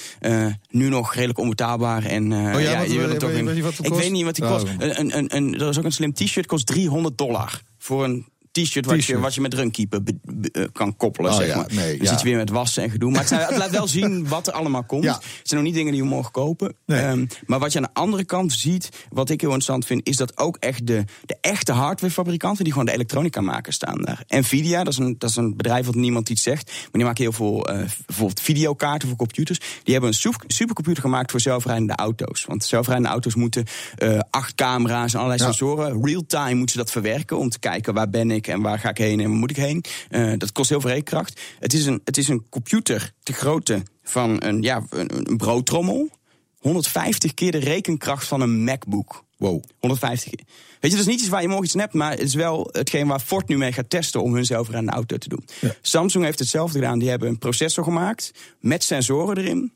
nu 0.71 0.89
nog 0.89 1.15
redelijk 1.15 1.39
onbetaalbaar. 1.39 2.05
En, 2.05 2.33
oh 2.33 2.39
ja, 2.39 2.59
ja 2.59 2.79
wat, 2.79 2.93
je 2.93 2.99
wil 2.99 3.09
het 3.09 3.23
in, 3.23 3.49
ik 3.83 3.95
weet 3.95 4.11
niet 4.11 4.25
wat 4.25 4.35
die 4.35 4.45
kost. 4.45 4.65
Oh, 4.65 4.71
een, 4.79 5.17
een, 5.17 5.37
een, 5.37 5.61
er 5.61 5.69
is 5.69 5.79
ook 5.79 5.85
een 5.85 5.93
slim 5.93 6.13
t-shirt, 6.13 6.47
kost 6.47 6.67
300 6.67 7.19
dollar 7.19 7.63
voor 7.83 8.05
een 8.05 8.27
t-shirt 8.53 8.87
wat, 8.87 9.05
je, 9.05 9.19
wat 9.19 9.35
je 9.35 9.41
met 9.41 9.55
runkeeper 9.55 10.01
uh, 10.53 10.65
kan 10.73 10.97
koppelen. 10.97 11.31
Oh, 11.31 11.37
zeg 11.37 11.47
ja, 11.47 11.57
maar. 11.57 11.67
nee, 11.71 11.97
dan 11.97 12.07
ja. 12.07 12.11
zit 12.11 12.21
je 12.21 12.27
weer 12.27 12.37
met 12.37 12.51
wassen 12.51 12.83
en 12.83 12.91
gedoe. 12.91 13.11
Maar 13.11 13.21
het, 13.21 13.29
zijn, 13.29 13.41
het 13.41 13.57
laat 13.57 13.71
wel 13.71 13.89
zien 13.99 14.29
wat 14.29 14.47
er 14.47 14.53
allemaal 14.53 14.85
komt. 14.85 15.05
Ja. 15.05 15.15
Het 15.15 15.49
zijn 15.49 15.61
nog 15.61 15.63
niet 15.63 15.75
dingen 15.75 15.93
die 15.93 16.03
je 16.03 16.09
morgen 16.09 16.33
kopen. 16.33 16.75
Nee. 16.87 17.05
Um, 17.05 17.27
maar 17.47 17.59
wat 17.59 17.73
je 17.73 17.79
aan 17.79 17.85
de 17.85 18.01
andere 18.01 18.25
kant 18.25 18.53
ziet, 18.53 18.89
wat 19.11 19.31
ik 19.31 19.41
heel 19.41 19.51
interessant 19.51 19.87
vind, 19.87 20.09
is 20.09 20.17
dat 20.17 20.39
ook 20.39 20.57
echt 20.57 20.87
de, 20.87 21.05
de 21.25 21.37
echte 21.41 21.73
hardwarefabrikanten 21.73 22.65
die 22.65 22.73
gewoon 22.73 22.89
de 22.89 22.95
elektronica 22.95 23.41
maken 23.41 23.73
staan 23.73 24.03
daar. 24.03 24.25
Nvidia, 24.29 24.85
dat 24.85 24.93
is 24.93 24.99
een, 24.99 25.15
dat 25.19 25.31
is 25.31 25.37
een 25.37 25.57
bedrijf 25.57 25.87
wat 25.87 25.95
niemand 25.95 26.29
iets 26.29 26.43
zegt. 26.43 26.71
Maar 26.71 26.91
die 26.93 27.05
maken 27.05 27.23
heel 27.23 27.33
veel 27.33 27.71
uh, 27.71 27.85
bijvoorbeeld 28.07 28.41
videokaarten 28.41 29.09
voor 29.09 29.17
computers. 29.17 29.59
Die 29.59 29.93
hebben 29.93 30.11
een 30.11 30.17
super, 30.17 30.45
supercomputer 30.47 31.03
gemaakt 31.03 31.31
voor 31.31 31.41
zelfrijdende 31.41 31.95
auto's. 31.95 32.45
Want 32.45 32.65
zelfrijdende 32.65 33.11
auto's 33.11 33.35
moeten 33.35 33.65
uh, 33.99 34.19
acht 34.31 34.55
camera's 34.55 35.13
en 35.13 35.19
allerlei 35.19 35.43
sensoren. 35.43 36.05
Real-time 36.05 36.55
moeten 36.55 36.75
ze 36.75 36.83
dat 36.83 36.91
verwerken 36.91 37.39
om 37.39 37.49
te 37.49 37.59
kijken 37.59 37.95
waar 37.95 38.11
ben 38.11 38.31
ik 38.31 38.42
en 38.47 38.61
waar 38.61 38.79
ga 38.79 38.91
ik 38.91 38.99
heen 38.99 39.21
en 39.21 39.29
waar 39.29 39.39
moet 39.39 39.51
ik 39.51 39.57
heen. 39.57 39.85
Uh, 40.11 40.33
dat 40.37 40.53
kost 40.53 40.69
heel 40.69 40.81
veel 40.81 40.91
rekenkracht. 40.91 41.41
Het 41.59 41.73
is 41.73 41.87
een, 41.87 42.01
het 42.05 42.17
is 42.17 42.29
een 42.29 42.47
computer 42.49 43.13
te 43.23 43.33
grootte 43.33 43.83
van 44.03 44.43
een, 44.45 44.63
ja, 44.63 44.83
een, 44.91 45.31
een 45.31 45.37
broodtrommel. 45.37 46.09
150 46.59 47.35
keer 47.35 47.53
de 47.53 47.59
rekenkracht 47.59 48.27
van 48.27 48.41
een 48.41 48.65
MacBook. 48.65 49.25
Wow. 49.37 49.63
150 49.79 50.31
keer. 50.31 50.47
Weet 50.81 50.91
je, 50.91 50.97
dat 50.97 51.07
is 51.07 51.13
niet 51.13 51.21
iets 51.21 51.29
waar 51.29 51.43
je 51.43 51.49
morgen 51.49 51.65
iets 51.65 51.75
hebt, 51.75 51.93
maar 51.93 52.11
het 52.11 52.21
is 52.21 52.35
wel 52.35 52.69
hetgeen 52.73 53.07
waar 53.07 53.21
Ford 53.21 53.49
nu 53.49 53.57
mee 53.57 53.73
gaat 53.73 53.91
testen 53.91 54.23
om 54.23 54.35
hun 54.35 54.45
zelfrijdende 54.45 54.93
auto 54.93 55.19
te 55.19 55.29
doen. 55.29 55.45
Ja. 55.61 55.75
Samsung 55.81 56.25
heeft 56.25 56.39
hetzelfde 56.39 56.79
gedaan. 56.79 56.99
Die 56.99 57.09
hebben 57.09 57.29
een 57.29 57.39
processor 57.39 57.85
gemaakt 57.85 58.33
met 58.61 58.85
sensoren 58.85 59.37
erin. 59.37 59.73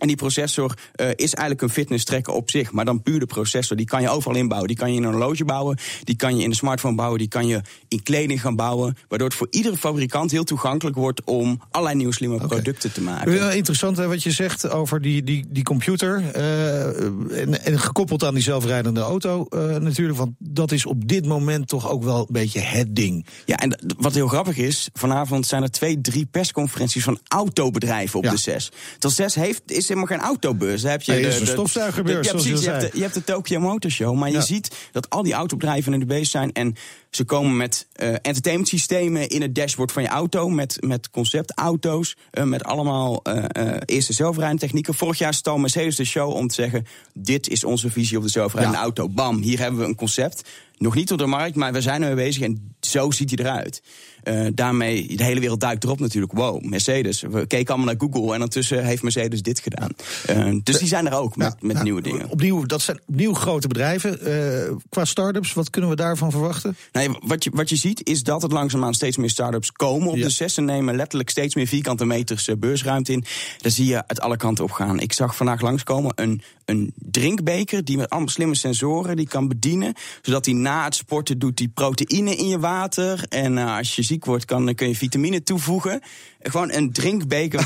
En 0.00 0.06
die 0.06 0.16
processor 0.16 0.74
uh, 0.96 1.06
is 1.06 1.34
eigenlijk 1.34 1.62
een 1.62 1.70
fitness 1.70 2.04
tracker 2.04 2.32
op 2.32 2.50
zich. 2.50 2.72
Maar 2.72 2.84
dan 2.84 3.02
puur 3.02 3.18
de 3.18 3.26
processor. 3.26 3.76
Die 3.76 3.86
kan 3.86 4.02
je 4.02 4.08
overal 4.08 4.36
inbouwen. 4.36 4.68
Die 4.68 4.76
kan 4.76 4.90
je 4.92 4.96
in 4.96 5.04
een 5.04 5.10
horloge 5.10 5.44
bouwen. 5.44 5.78
Die 6.04 6.16
kan 6.16 6.36
je 6.36 6.42
in 6.42 6.50
een 6.50 6.56
smartphone 6.56 6.94
bouwen. 6.94 7.18
Die 7.18 7.28
kan 7.28 7.46
je 7.46 7.60
in 7.88 8.02
kleding 8.02 8.40
gaan 8.40 8.56
bouwen. 8.56 8.96
Waardoor 9.08 9.28
het 9.28 9.36
voor 9.36 9.46
iedere 9.50 9.76
fabrikant 9.76 10.30
heel 10.30 10.44
toegankelijk 10.44 10.96
wordt 10.96 11.24
om 11.24 11.60
allerlei 11.70 11.96
nieuwe 11.96 12.14
slimme 12.14 12.34
okay. 12.34 12.48
producten 12.48 12.92
te 12.92 13.00
maken. 13.00 13.32
Ja, 13.32 13.50
interessant 13.50 13.96
hè, 13.96 14.06
wat 14.06 14.22
je 14.22 14.30
zegt 14.30 14.70
over 14.70 15.00
die, 15.00 15.22
die, 15.22 15.44
die 15.48 15.64
computer. 15.64 16.22
Uh, 16.36 17.40
en, 17.40 17.64
en, 17.64 17.78
gekoppeld 17.80 18.24
aan 18.24 18.34
die 18.34 18.42
zelfrijdende 18.42 19.00
auto 19.00 19.46
uh, 19.50 19.76
natuurlijk. 19.76 20.18
Want 20.18 20.30
dat 20.38 20.72
is 20.72 20.86
op 20.86 21.08
dit 21.08 21.26
moment 21.26 21.68
toch 21.68 21.90
ook 21.90 22.04
wel 22.04 22.18
een 22.18 22.26
beetje 22.28 22.60
het 22.60 22.96
ding. 22.96 23.26
Ja, 23.44 23.56
en 23.56 23.94
wat 23.98 24.14
heel 24.14 24.28
grappig 24.28 24.56
is. 24.56 24.88
Vanavond 24.92 25.46
zijn 25.46 25.62
er 25.62 25.70
twee, 25.70 26.00
drie 26.00 26.26
persconferenties 26.26 27.04
van 27.04 27.18
autobedrijven 27.28 28.18
op 28.18 28.24
ja. 28.24 28.30
de 28.30 28.36
zes. 28.36 28.70
De 28.98 29.08
zes 29.08 29.34
heeft, 29.34 29.62
is 29.66 29.89
helemaal 29.94 30.16
geen 30.16 30.26
autobeurs. 30.26 30.82
Dan 30.82 30.90
heb 30.90 31.02
je 31.02 31.12
nee, 31.12 31.22
de, 31.22 31.28
is 31.28 31.40
een 31.40 31.46
stofzuigerbeurs. 31.46 32.26
De, 32.26 32.36
ja, 32.36 32.42
precies, 32.42 32.64
je, 32.64 32.70
hebt 32.70 32.80
de, 32.80 32.90
je 32.94 33.02
hebt 33.02 33.14
de 33.14 33.24
Tokyo 33.24 33.60
Motor 33.60 33.90
Show. 33.90 34.16
Maar 34.16 34.30
ja. 34.30 34.38
je 34.38 34.44
ziet 34.44 34.70
dat 34.92 35.10
al 35.10 35.22
die 35.22 35.32
autobedrijven 35.32 35.92
in 35.92 36.00
de 36.00 36.06
bezig 36.06 36.28
zijn. 36.28 36.52
En 36.52 36.74
ze 37.10 37.24
komen 37.24 37.56
met 37.56 37.86
uh, 37.96 38.08
entertainment 38.08 38.68
systemen 38.68 39.28
in 39.28 39.42
het 39.42 39.54
dashboard 39.54 39.92
van 39.92 40.02
je 40.02 40.08
auto. 40.08 40.48
Met, 40.48 40.76
met 40.80 41.10
conceptauto's. 41.10 42.16
Uh, 42.32 42.44
met 42.44 42.64
allemaal 42.64 43.22
uh, 43.28 43.76
eerste 43.84 44.12
zelfrijdende 44.12 44.60
technieken. 44.60 44.94
Vorig 44.94 45.18
jaar 45.18 45.34
stal 45.34 45.58
Mercedes 45.58 45.96
de 45.96 46.04
show 46.04 46.34
om 46.34 46.48
te 46.48 46.54
zeggen: 46.54 46.86
Dit 47.14 47.48
is 47.48 47.64
onze 47.64 47.90
visie 47.90 48.16
op 48.16 48.22
de 48.22 48.28
zelfrijdende 48.28 48.76
ja. 48.76 48.82
auto. 48.82 49.08
Bam, 49.08 49.42
hier 49.42 49.58
hebben 49.58 49.80
we 49.80 49.86
een 49.86 49.94
concept. 49.94 50.48
Nog 50.76 50.94
niet 50.94 51.12
op 51.12 51.18
de 51.18 51.26
markt, 51.26 51.56
maar 51.56 51.72
we 51.72 51.80
zijn 51.80 52.02
ermee 52.02 52.24
bezig. 52.24 52.42
En 52.42 52.74
zo 52.80 53.10
ziet 53.10 53.30
hij 53.30 53.46
eruit. 53.46 53.82
Uh, 54.24 54.46
daarmee, 54.54 55.16
de 55.16 55.24
hele 55.24 55.40
wereld 55.40 55.60
duikt 55.60 55.84
erop 55.84 56.00
natuurlijk. 56.00 56.32
Wow, 56.32 56.64
Mercedes. 56.64 57.20
We 57.20 57.46
keken 57.46 57.74
allemaal 57.74 57.94
naar 57.94 58.08
Google 58.08 58.28
en 58.28 58.34
ondertussen 58.34 58.84
heeft 58.84 59.02
Mercedes 59.02 59.42
dit 59.42 59.60
gedaan. 59.60 59.90
Uh, 60.30 60.60
dus 60.62 60.78
die 60.78 60.88
zijn 60.88 61.06
er 61.06 61.14
ook 61.14 61.36
met, 61.36 61.62
met 61.62 61.82
nieuwe 61.82 62.02
dingen. 62.02 62.28
Opnieuw, 62.28 62.64
dat 62.66 62.82
zijn 62.82 63.00
opnieuw 63.06 63.34
grote 63.34 63.68
bedrijven. 63.68 64.18
Uh, 64.28 64.76
qua 64.88 65.04
start-ups, 65.04 65.52
wat 65.52 65.70
kunnen 65.70 65.90
we 65.90 65.96
daarvan 65.96 66.30
verwachten? 66.30 66.76
Nee, 66.92 67.08
wat, 67.20 67.44
je, 67.44 67.50
wat 67.54 67.68
je 67.68 67.76
ziet 67.76 68.06
is 68.06 68.22
dat 68.22 68.42
het 68.42 68.52
langzaamaan 68.52 68.94
steeds 68.94 69.16
meer 69.16 69.30
start-ups 69.30 69.72
komen 69.72 70.08
op 70.08 70.16
de 70.16 70.30
zes. 70.30 70.56
en 70.56 70.64
nemen 70.64 70.96
letterlijk 70.96 71.30
steeds 71.30 71.54
meer 71.54 71.66
vierkante 71.66 72.04
meters 72.04 72.48
beursruimte 72.58 73.12
in. 73.12 73.24
Daar 73.58 73.72
zie 73.72 73.86
je 73.86 74.06
uit 74.06 74.20
alle 74.20 74.36
kanten 74.36 74.64
op 74.64 74.70
gaan. 74.70 75.00
Ik 75.00 75.12
zag 75.12 75.36
vandaag 75.36 75.60
langskomen 75.60 76.12
een, 76.14 76.42
een 76.64 76.92
drinkbeker 76.94 77.84
die 77.84 77.96
met 77.96 78.10
allemaal 78.10 78.28
slimme 78.28 78.54
sensoren 78.54 79.16
die 79.16 79.28
kan 79.28 79.48
bedienen. 79.48 79.94
Zodat 80.22 80.44
hij 80.44 80.54
na 80.54 80.84
het 80.84 80.94
sporten 80.94 81.38
doet 81.38 81.56
die 81.56 81.68
proteïne 81.68 82.36
in 82.36 82.48
je 82.48 82.58
water. 82.58 83.24
En 83.28 83.58
als 83.58 83.96
je 83.96 84.02
ziek 84.10 84.24
wordt, 84.24 84.44
kan, 84.44 84.74
kun 84.74 84.88
je 84.88 84.96
vitamine 84.96 85.42
toevoegen. 85.42 86.00
Gewoon 86.40 86.72
een 86.72 86.92
drinkbeker. 86.92 87.60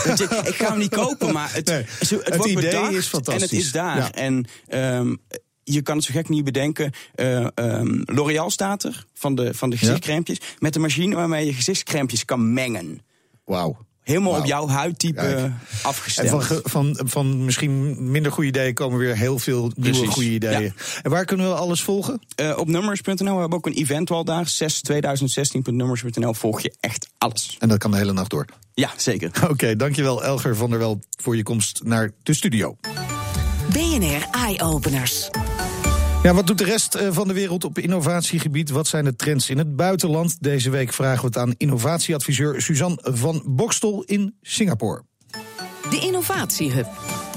ik 0.47 0.55
ga 0.55 0.69
hem 0.69 0.79
niet 0.79 0.95
kopen, 0.95 1.33
maar 1.33 1.53
het, 1.53 1.69
het, 1.69 2.11
het 2.11 2.37
wordt 2.37 2.53
idee 2.53 2.55
bedacht 2.55 2.93
is 2.93 3.07
fantastisch. 3.07 3.43
en 3.43 3.57
het 3.57 3.65
is 3.65 3.73
daar. 3.73 4.11
En 4.11 4.47
um, 4.69 5.19
je 5.63 5.83
kan 5.83 5.97
het 5.97 6.05
zo 6.05 6.13
gek 6.13 6.29
niet 6.29 6.45
bedenken. 6.45 6.93
Uh, 7.17 7.47
um, 7.55 8.03
L'Oreal 8.05 8.51
staat 8.51 8.85
er, 8.85 9.07
van 9.15 9.35
de, 9.35 9.55
van 9.55 9.71
de 9.71 9.77
gezichtscrempjes. 9.77 10.41
Met 10.59 10.75
een 10.75 10.81
machine 10.81 11.15
waarmee 11.15 11.47
je 11.47 11.55
gezichtscrempjes 11.55 12.25
kan 12.25 12.53
mengen. 12.53 13.01
Wauw. 13.45 13.77
Helemaal 14.05 14.33
wow. 14.33 14.41
op 14.41 14.47
jouw 14.47 14.69
huidtype 14.69 15.21
Kijk. 15.21 15.53
afgestemd. 15.83 16.31
En 16.31 16.41
van, 16.47 16.61
van, 16.65 17.01
van 17.05 17.45
misschien 17.45 17.97
minder 18.11 18.33
goede 18.33 18.49
ideeën 18.49 18.75
komen 18.75 18.99
weer 18.99 19.17
heel 19.17 19.39
veel 19.39 19.73
nieuwe 19.75 20.07
goede 20.07 20.31
ideeën. 20.31 20.63
Ja. 20.63 20.73
En 21.03 21.11
waar 21.11 21.25
kunnen 21.25 21.49
we 21.49 21.55
alles 21.55 21.83
volgen? 21.83 22.21
Uh, 22.41 22.59
op 22.59 22.69
nummers.nl 22.69 23.35
we 23.35 23.41
hebben 23.41 23.59
ook 23.59 23.67
een 23.67 23.73
event 23.73 24.11
al 24.11 24.25
daar. 24.25 24.49
6 24.49 24.83
2016.nummers.nl 24.93 26.35
volg 26.35 26.61
je 26.61 26.75
echt 26.81 27.09
alles. 27.19 27.57
En 27.59 27.69
dat 27.69 27.79
kan 27.79 27.91
de 27.91 27.97
hele 27.97 28.13
nacht 28.13 28.31
door. 28.31 28.47
Ja, 28.75 28.91
zeker. 28.97 29.31
Oké, 29.43 29.51
okay, 29.51 29.77
dankjewel 29.77 30.25
Elger 30.25 30.57
van 30.57 30.71
der 30.71 30.79
Wel 30.79 31.01
voor 31.17 31.37
je 31.37 31.43
komst 31.43 31.81
naar 31.85 32.11
de 32.23 32.35
studio. 32.35 32.77
BNR 33.73 34.27
Eye 34.31 34.63
Openers. 34.63 35.31
Ja, 36.25 36.35
wat 36.35 36.47
doet 36.47 36.59
de 36.59 36.65
rest 36.65 36.99
van 37.11 37.29
de 37.29 37.35
wereld 37.35 37.65
op 37.65 37.79
innovatiegebied? 37.79 38.71
Wat 38.71 38.87
zijn 38.87 39.05
de 39.05 39.17
trends 39.17 39.51
in 39.51 39.59
het 39.59 39.77
buitenland? 39.77 40.43
Deze 40.43 40.71
week 40.71 40.93
vragen 40.93 41.21
we 41.21 41.27
het 41.27 41.37
aan 41.37 41.55
innovatieadviseur 41.57 42.63
Suzanne 42.63 42.99
van 43.03 43.43
Bokstel 43.47 44.03
in 44.03 44.37
Singapore. 44.41 45.03
Innovatiehub. 46.05 46.87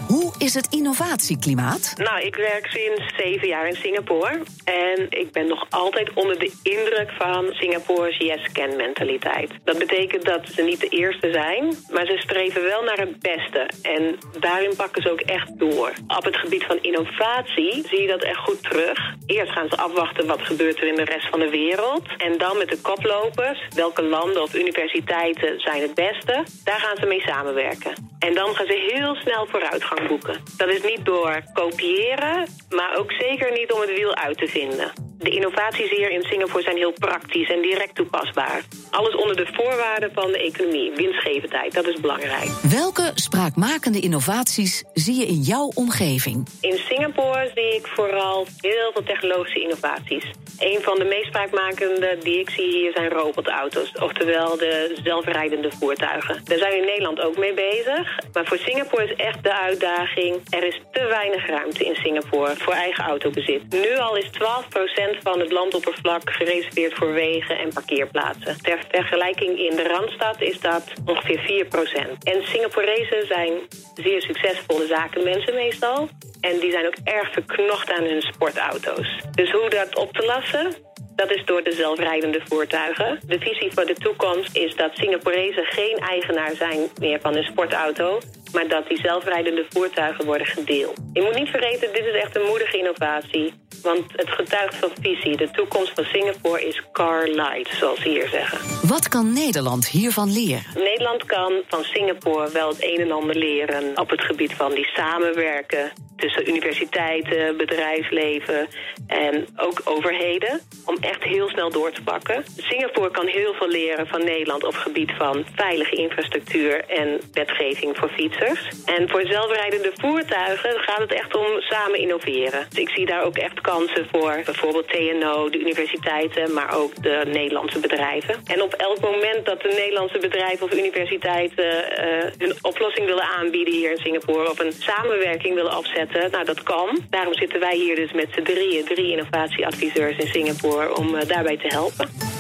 Hoe 0.08 0.34
is 0.38 0.54
het 0.54 0.68
innovatieklimaat? 0.70 1.94
Nou, 1.98 2.22
ik 2.22 2.36
werk 2.36 2.66
sinds 2.66 3.16
zeven 3.18 3.48
jaar 3.48 3.68
in 3.68 3.76
Singapore. 3.76 4.40
En 4.64 5.08
ik 5.10 5.32
ben 5.32 5.48
nog 5.48 5.66
altijd 5.70 6.14
onder 6.14 6.40
de 6.40 6.52
indruk 6.64 7.12
van 7.18 7.46
Singapore's 7.52 8.18
yes-can 8.18 8.76
mentaliteit. 8.76 9.52
Dat 9.64 9.78
betekent 9.78 10.26
dat 10.26 10.48
ze 10.54 10.62
niet 10.62 10.80
de 10.80 10.88
eerste 10.88 11.32
zijn, 11.32 11.64
maar 11.90 12.06
ze 12.06 12.18
streven 12.18 12.64
wel 12.64 12.84
naar 12.84 12.98
het 12.98 13.20
beste. 13.20 13.70
En 13.82 14.18
daarin 14.40 14.76
pakken 14.76 15.02
ze 15.02 15.12
ook 15.12 15.22
echt 15.22 15.60
door. 15.60 15.94
Op 16.08 16.24
het 16.24 16.36
gebied 16.36 16.64
van 16.64 16.80
innovatie 16.82 17.88
zie 17.88 18.02
je 18.02 18.08
dat 18.08 18.24
echt 18.24 18.40
goed 18.40 18.64
terug. 18.64 19.00
Eerst 19.26 19.52
gaan 19.52 19.70
ze 19.70 19.78
afwachten 19.78 20.28
wat 20.28 20.42
gebeurt 20.42 20.78
er 20.78 20.88
in 20.88 20.96
de 20.96 21.04
rest 21.04 21.30
van 21.30 21.40
de 21.40 21.50
wereld. 21.50 22.06
En 22.18 22.38
dan 22.38 22.58
met 22.58 22.70
de 22.70 22.82
koplopers, 22.82 23.68
welke 23.76 24.04
landen 24.04 24.42
of 24.42 24.56
universiteiten 24.56 25.60
zijn 25.60 25.82
het 25.82 25.94
beste. 25.94 26.44
Daar 26.64 26.80
gaan 26.80 26.98
ze 26.98 27.06
mee 27.06 27.22
samenwerken. 27.22 27.94
En 28.20 28.34
dan 28.34 28.56
gaan 28.58 28.66
ze 28.66 28.94
heel 28.94 29.16
snel 29.16 29.46
vooruitgang 29.46 30.08
boeken. 30.08 30.40
Dat 30.58 30.70
is 30.70 30.82
niet 30.84 31.06
door 31.06 31.44
kopiëren, 31.54 32.48
maar 32.70 32.98
ook 32.98 33.12
zeker 33.12 33.52
niet 33.52 33.72
om 33.72 33.82
het 33.82 33.94
wiel 33.94 34.16
uit 34.16 34.38
te 34.38 34.48
vinden. 34.48 34.92
De 35.20 35.30
innovaties 35.30 35.90
hier 35.90 36.12
in 36.12 36.24
Singapore 36.24 36.64
zijn 36.64 36.76
heel 36.76 36.92
praktisch 36.92 37.50
en 37.50 37.62
direct 37.62 37.96
toepasbaar. 37.96 38.62
Alles 38.92 39.16
onder 39.16 39.36
de 39.36 39.48
voorwaarden 39.54 40.12
van 40.14 40.32
de 40.32 40.38
economie, 40.38 40.92
winstgevendheid, 40.92 41.74
dat 41.74 41.88
is 41.88 42.00
belangrijk. 42.00 42.50
Welke 42.62 43.12
spraakmakende 43.14 44.00
innovaties 44.00 44.84
zie 44.94 45.16
je 45.16 45.26
in 45.26 45.42
jouw 45.42 45.72
omgeving? 45.76 46.48
In 46.62 46.78
Singapore 46.78 47.52
zie 47.56 47.76
ik 47.76 47.88
vooral 47.88 48.48
heel 48.62 48.92
veel 48.94 49.04
technologische 49.04 49.62
innovaties. 49.62 50.26
Een 50.60 50.82
van 50.82 50.98
de 50.98 51.04
meest 51.04 51.26
spraakmakende 51.28 52.18
die 52.24 52.40
ik 52.40 52.50
zie 52.50 52.72
hier 52.72 52.92
zijn 52.92 53.10
robotauto's, 53.10 53.92
oftewel 54.00 54.58
de 54.58 55.00
zelfrijdende 55.04 55.72
voertuigen. 55.72 56.42
Daar 56.44 56.58
zijn 56.58 56.72
we 56.72 56.78
in 56.78 56.86
Nederland 56.86 57.22
ook 57.22 57.38
mee 57.38 57.54
bezig, 57.54 58.20
maar 58.38 58.46
voor 58.46 58.58
Singapore 58.58 59.04
is 59.04 59.16
echt 59.16 59.44
de 59.44 59.54
uitdaging. 59.54 60.42
Er 60.50 60.64
is 60.64 60.82
te 60.92 61.06
weinig 61.06 61.48
ruimte 61.48 61.86
in 61.86 61.96
Singapore 61.96 62.56
voor 62.56 62.74
eigen 62.74 63.04
autobezit. 63.04 63.62
Nu 63.70 63.98
al 63.98 64.16
is 64.16 64.30
12% 64.30 65.18
van 65.24 65.40
het 65.40 65.52
landoppervlak 65.52 66.30
gereserveerd 66.30 66.94
voor 66.94 67.14
wegen 67.14 67.58
en 67.58 67.74
parkeerplaatsen. 67.74 68.58
Ter 68.62 68.80
vergelijking 68.92 69.60
in 69.60 69.76
de 69.76 69.88
Randstad 69.88 70.42
is 70.42 70.60
dat 70.60 70.84
ongeveer 71.06 71.66
4%. 71.66 72.18
En 72.24 72.44
Singaporezen 72.44 73.28
zijn 73.28 73.54
zeer 73.96 74.22
succesvolle 74.22 74.86
zakenmensen 74.86 75.54
meestal. 75.54 76.10
En 76.42 76.60
die 76.60 76.72
zijn 76.72 76.88
ook 76.88 76.98
erg 77.04 77.32
verknocht 77.32 77.92
aan 77.92 78.04
hun 78.04 78.22
sportauto's. 78.22 79.22
Dus 79.32 79.52
hoe 79.52 79.70
dat 79.70 79.96
op 79.96 80.14
te 80.14 80.26
lassen? 80.26 80.76
Dat 81.18 81.32
is 81.32 81.46
door 81.46 81.64
de 81.64 81.72
zelfrijdende 81.72 82.42
voertuigen. 82.44 83.20
De 83.28 83.40
visie 83.40 83.72
voor 83.72 83.86
de 83.86 83.94
toekomst 83.94 84.56
is 84.56 84.76
dat 84.76 84.92
Singaporezen 84.94 85.66
geen 85.66 85.98
eigenaar 85.98 86.56
zijn 86.56 86.80
meer 87.00 87.20
van 87.22 87.36
een 87.36 87.44
sportauto, 87.44 88.20
maar 88.54 88.68
dat 88.68 88.88
die 88.88 89.00
zelfrijdende 89.02 89.66
voertuigen 89.70 90.26
worden 90.26 90.48
gedeeld. 90.48 90.98
Je 91.14 91.22
moet 91.22 91.36
niet 91.36 91.50
vergeten, 91.50 91.94
dit 91.94 92.06
is 92.06 92.22
echt 92.22 92.36
een 92.36 92.46
moedige 92.46 92.78
innovatie. 92.78 93.54
Want 93.88 94.06
het 94.16 94.30
getuigt 94.30 94.76
van 94.76 94.90
visie. 95.02 95.38
De 95.38 95.50
toekomst 95.52 95.92
van 95.96 96.04
Singapore 96.04 96.68
is 96.68 96.82
car 96.92 97.28
light, 97.28 97.70
zoals 97.80 98.02
ze 98.02 98.10
hier 98.10 98.28
zeggen. 98.28 98.88
Wat 98.88 99.08
kan 99.08 99.34
Nederland 99.34 99.88
hiervan 99.88 100.32
leren? 100.32 100.64
Nederland 100.76 101.26
kan 101.26 101.54
van 101.68 101.84
Singapore 101.84 102.52
wel 102.52 102.70
het 102.70 102.84
een 102.84 103.00
en 103.00 103.12
ander 103.12 103.36
leren 103.36 104.00
op 104.00 104.10
het 104.10 104.22
gebied 104.22 104.54
van 104.54 104.72
die 104.72 104.86
samenwerken 104.86 105.92
tussen 106.18 106.50
universiteiten, 106.50 107.58
bedrijfsleven 107.58 108.68
en 109.08 109.48
ook 109.56 109.82
overheden. 109.84 110.62
Om 110.86 110.98
echt 111.00 111.24
heel 111.24 111.50
snel 111.50 111.72
door 111.72 111.92
te 111.92 112.04
pakken. 112.04 112.44
Singapore 112.58 113.12
kan 113.12 113.28
heel 113.28 113.54
veel 113.54 113.68
leren 113.68 114.08
van 114.08 114.24
Nederland 114.24 114.64
op 114.64 114.74
het 114.74 114.82
gebied 114.82 115.12
van 115.18 115.46
veilige 115.56 115.96
infrastructuur 115.96 116.86
en 116.86 117.20
wetgeving 117.32 117.98
voor 117.98 118.10
fietsers. 118.10 118.60
En 118.86 119.10
voor 119.10 119.26
zelfrijdende 119.26 119.92
voertuigen 119.96 120.80
gaat 120.80 121.00
het 121.00 121.14
echt 121.14 121.36
om 121.36 121.46
samen 121.60 122.00
innoveren. 122.00 122.66
Dus 122.70 122.80
ik 122.80 122.90
zie 122.90 123.06
daar 123.06 123.24
ook 123.24 123.38
echt 123.38 123.62
kansen 123.78 124.08
voor 124.12 124.42
bijvoorbeeld 124.46 124.88
TNO, 124.88 125.50
de 125.50 125.60
universiteiten, 125.60 126.54
maar 126.54 126.78
ook 126.78 127.04
de 127.04 127.24
Nederlandse 127.28 127.80
bedrijven. 127.80 128.36
En 128.46 128.62
op 128.62 128.74
elk 128.74 129.00
moment 129.00 129.46
dat 129.46 129.62
de 129.62 129.74
Nederlandse 129.78 130.20
bedrijven 130.20 130.66
of 130.66 130.74
universiteiten 130.74 131.64
uh, 131.64 132.24
hun 132.38 132.54
oplossing 132.62 133.06
willen 133.06 133.28
aanbieden 133.38 133.74
hier 133.74 133.92
in 133.92 133.98
Singapore 133.98 134.50
of 134.50 134.60
een 134.60 134.74
samenwerking 134.74 135.56
willen 135.56 135.72
afzetten, 135.72 136.32
nou 136.32 136.46
dat 136.46 136.64
kan. 136.64 137.00
Daarom 137.10 137.34
zitten 137.34 137.60
wij 137.60 137.76
hier 137.76 137.96
dus 137.96 138.12
met 138.12 138.28
z'n 138.36 138.44
drieën, 138.44 138.86
drie 138.86 139.12
innovatieadviseurs 139.12 140.18
in 140.18 140.28
Singapore, 140.28 140.96
om 140.96 141.16
uh, 141.16 141.22
daarbij 141.28 141.58
te 141.58 141.68
helpen. 141.68 142.37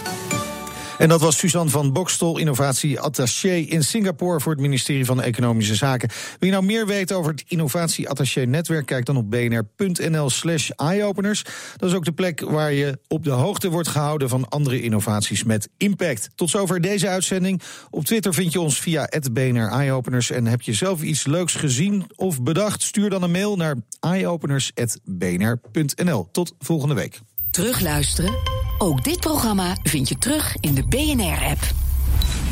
En 0.97 1.09
dat 1.09 1.21
was 1.21 1.37
Suzanne 1.37 1.69
van 1.69 1.93
Bokstol, 1.93 2.37
innovatie-attaché 2.37 3.53
in 3.53 3.83
Singapore 3.83 4.39
voor 4.39 4.51
het 4.51 4.61
ministerie 4.61 5.05
van 5.05 5.21
Economische 5.21 5.75
Zaken. 5.75 6.09
Wil 6.09 6.49
je 6.49 6.55
nou 6.55 6.65
meer 6.65 6.85
weten 6.85 7.17
over 7.17 7.31
het 7.31 7.43
innovatie-attaché-netwerk? 7.47 8.85
Kijk 8.85 9.05
dan 9.05 9.17
op 9.17 9.29
bnr.nl/slash 9.29 10.69
eyeopeners. 10.69 11.43
Dat 11.77 11.89
is 11.89 11.95
ook 11.95 12.05
de 12.05 12.11
plek 12.11 12.41
waar 12.41 12.73
je 12.73 12.99
op 13.07 13.23
de 13.23 13.29
hoogte 13.29 13.69
wordt 13.69 13.87
gehouden 13.87 14.29
van 14.29 14.49
andere 14.49 14.81
innovaties 14.81 15.43
met 15.43 15.69
impact. 15.77 16.29
Tot 16.35 16.49
zover 16.49 16.81
deze 16.81 17.07
uitzending. 17.07 17.61
Op 17.89 18.05
Twitter 18.05 18.33
vind 18.33 18.53
je 18.53 18.59
ons 18.59 18.79
via 18.79 19.09
BNR 19.31 19.67
Eyeopeners. 19.67 20.31
En 20.31 20.45
heb 20.45 20.61
je 20.61 20.73
zelf 20.73 21.01
iets 21.01 21.25
leuks 21.25 21.55
gezien 21.55 22.05
of 22.15 22.43
bedacht? 22.43 22.81
Stuur 22.81 23.09
dan 23.09 23.23
een 23.23 23.31
mail 23.31 23.55
naar 23.55 23.75
eyeopeners.bnr.nl. 23.99 26.29
Tot 26.31 26.53
volgende 26.59 26.95
week. 26.95 27.21
Terugluisteren? 27.57 28.37
Ook 28.77 29.03
dit 29.03 29.19
programma 29.19 29.77
vind 29.83 30.09
je 30.09 30.17
terug 30.17 30.55
in 30.59 30.73
de 30.73 30.87
BNR-app. 30.87 31.59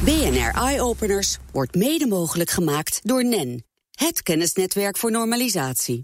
BNR 0.03 0.61
Eye 0.61 0.81
Openers 0.81 1.37
wordt 1.51 1.75
mede 1.75 2.07
mogelijk 2.07 2.49
gemaakt 2.49 2.99
door 3.03 3.25
NEN, 3.25 3.63
het 3.91 4.21
kennisnetwerk 4.23 4.97
voor 4.97 5.11
normalisatie. 5.11 6.03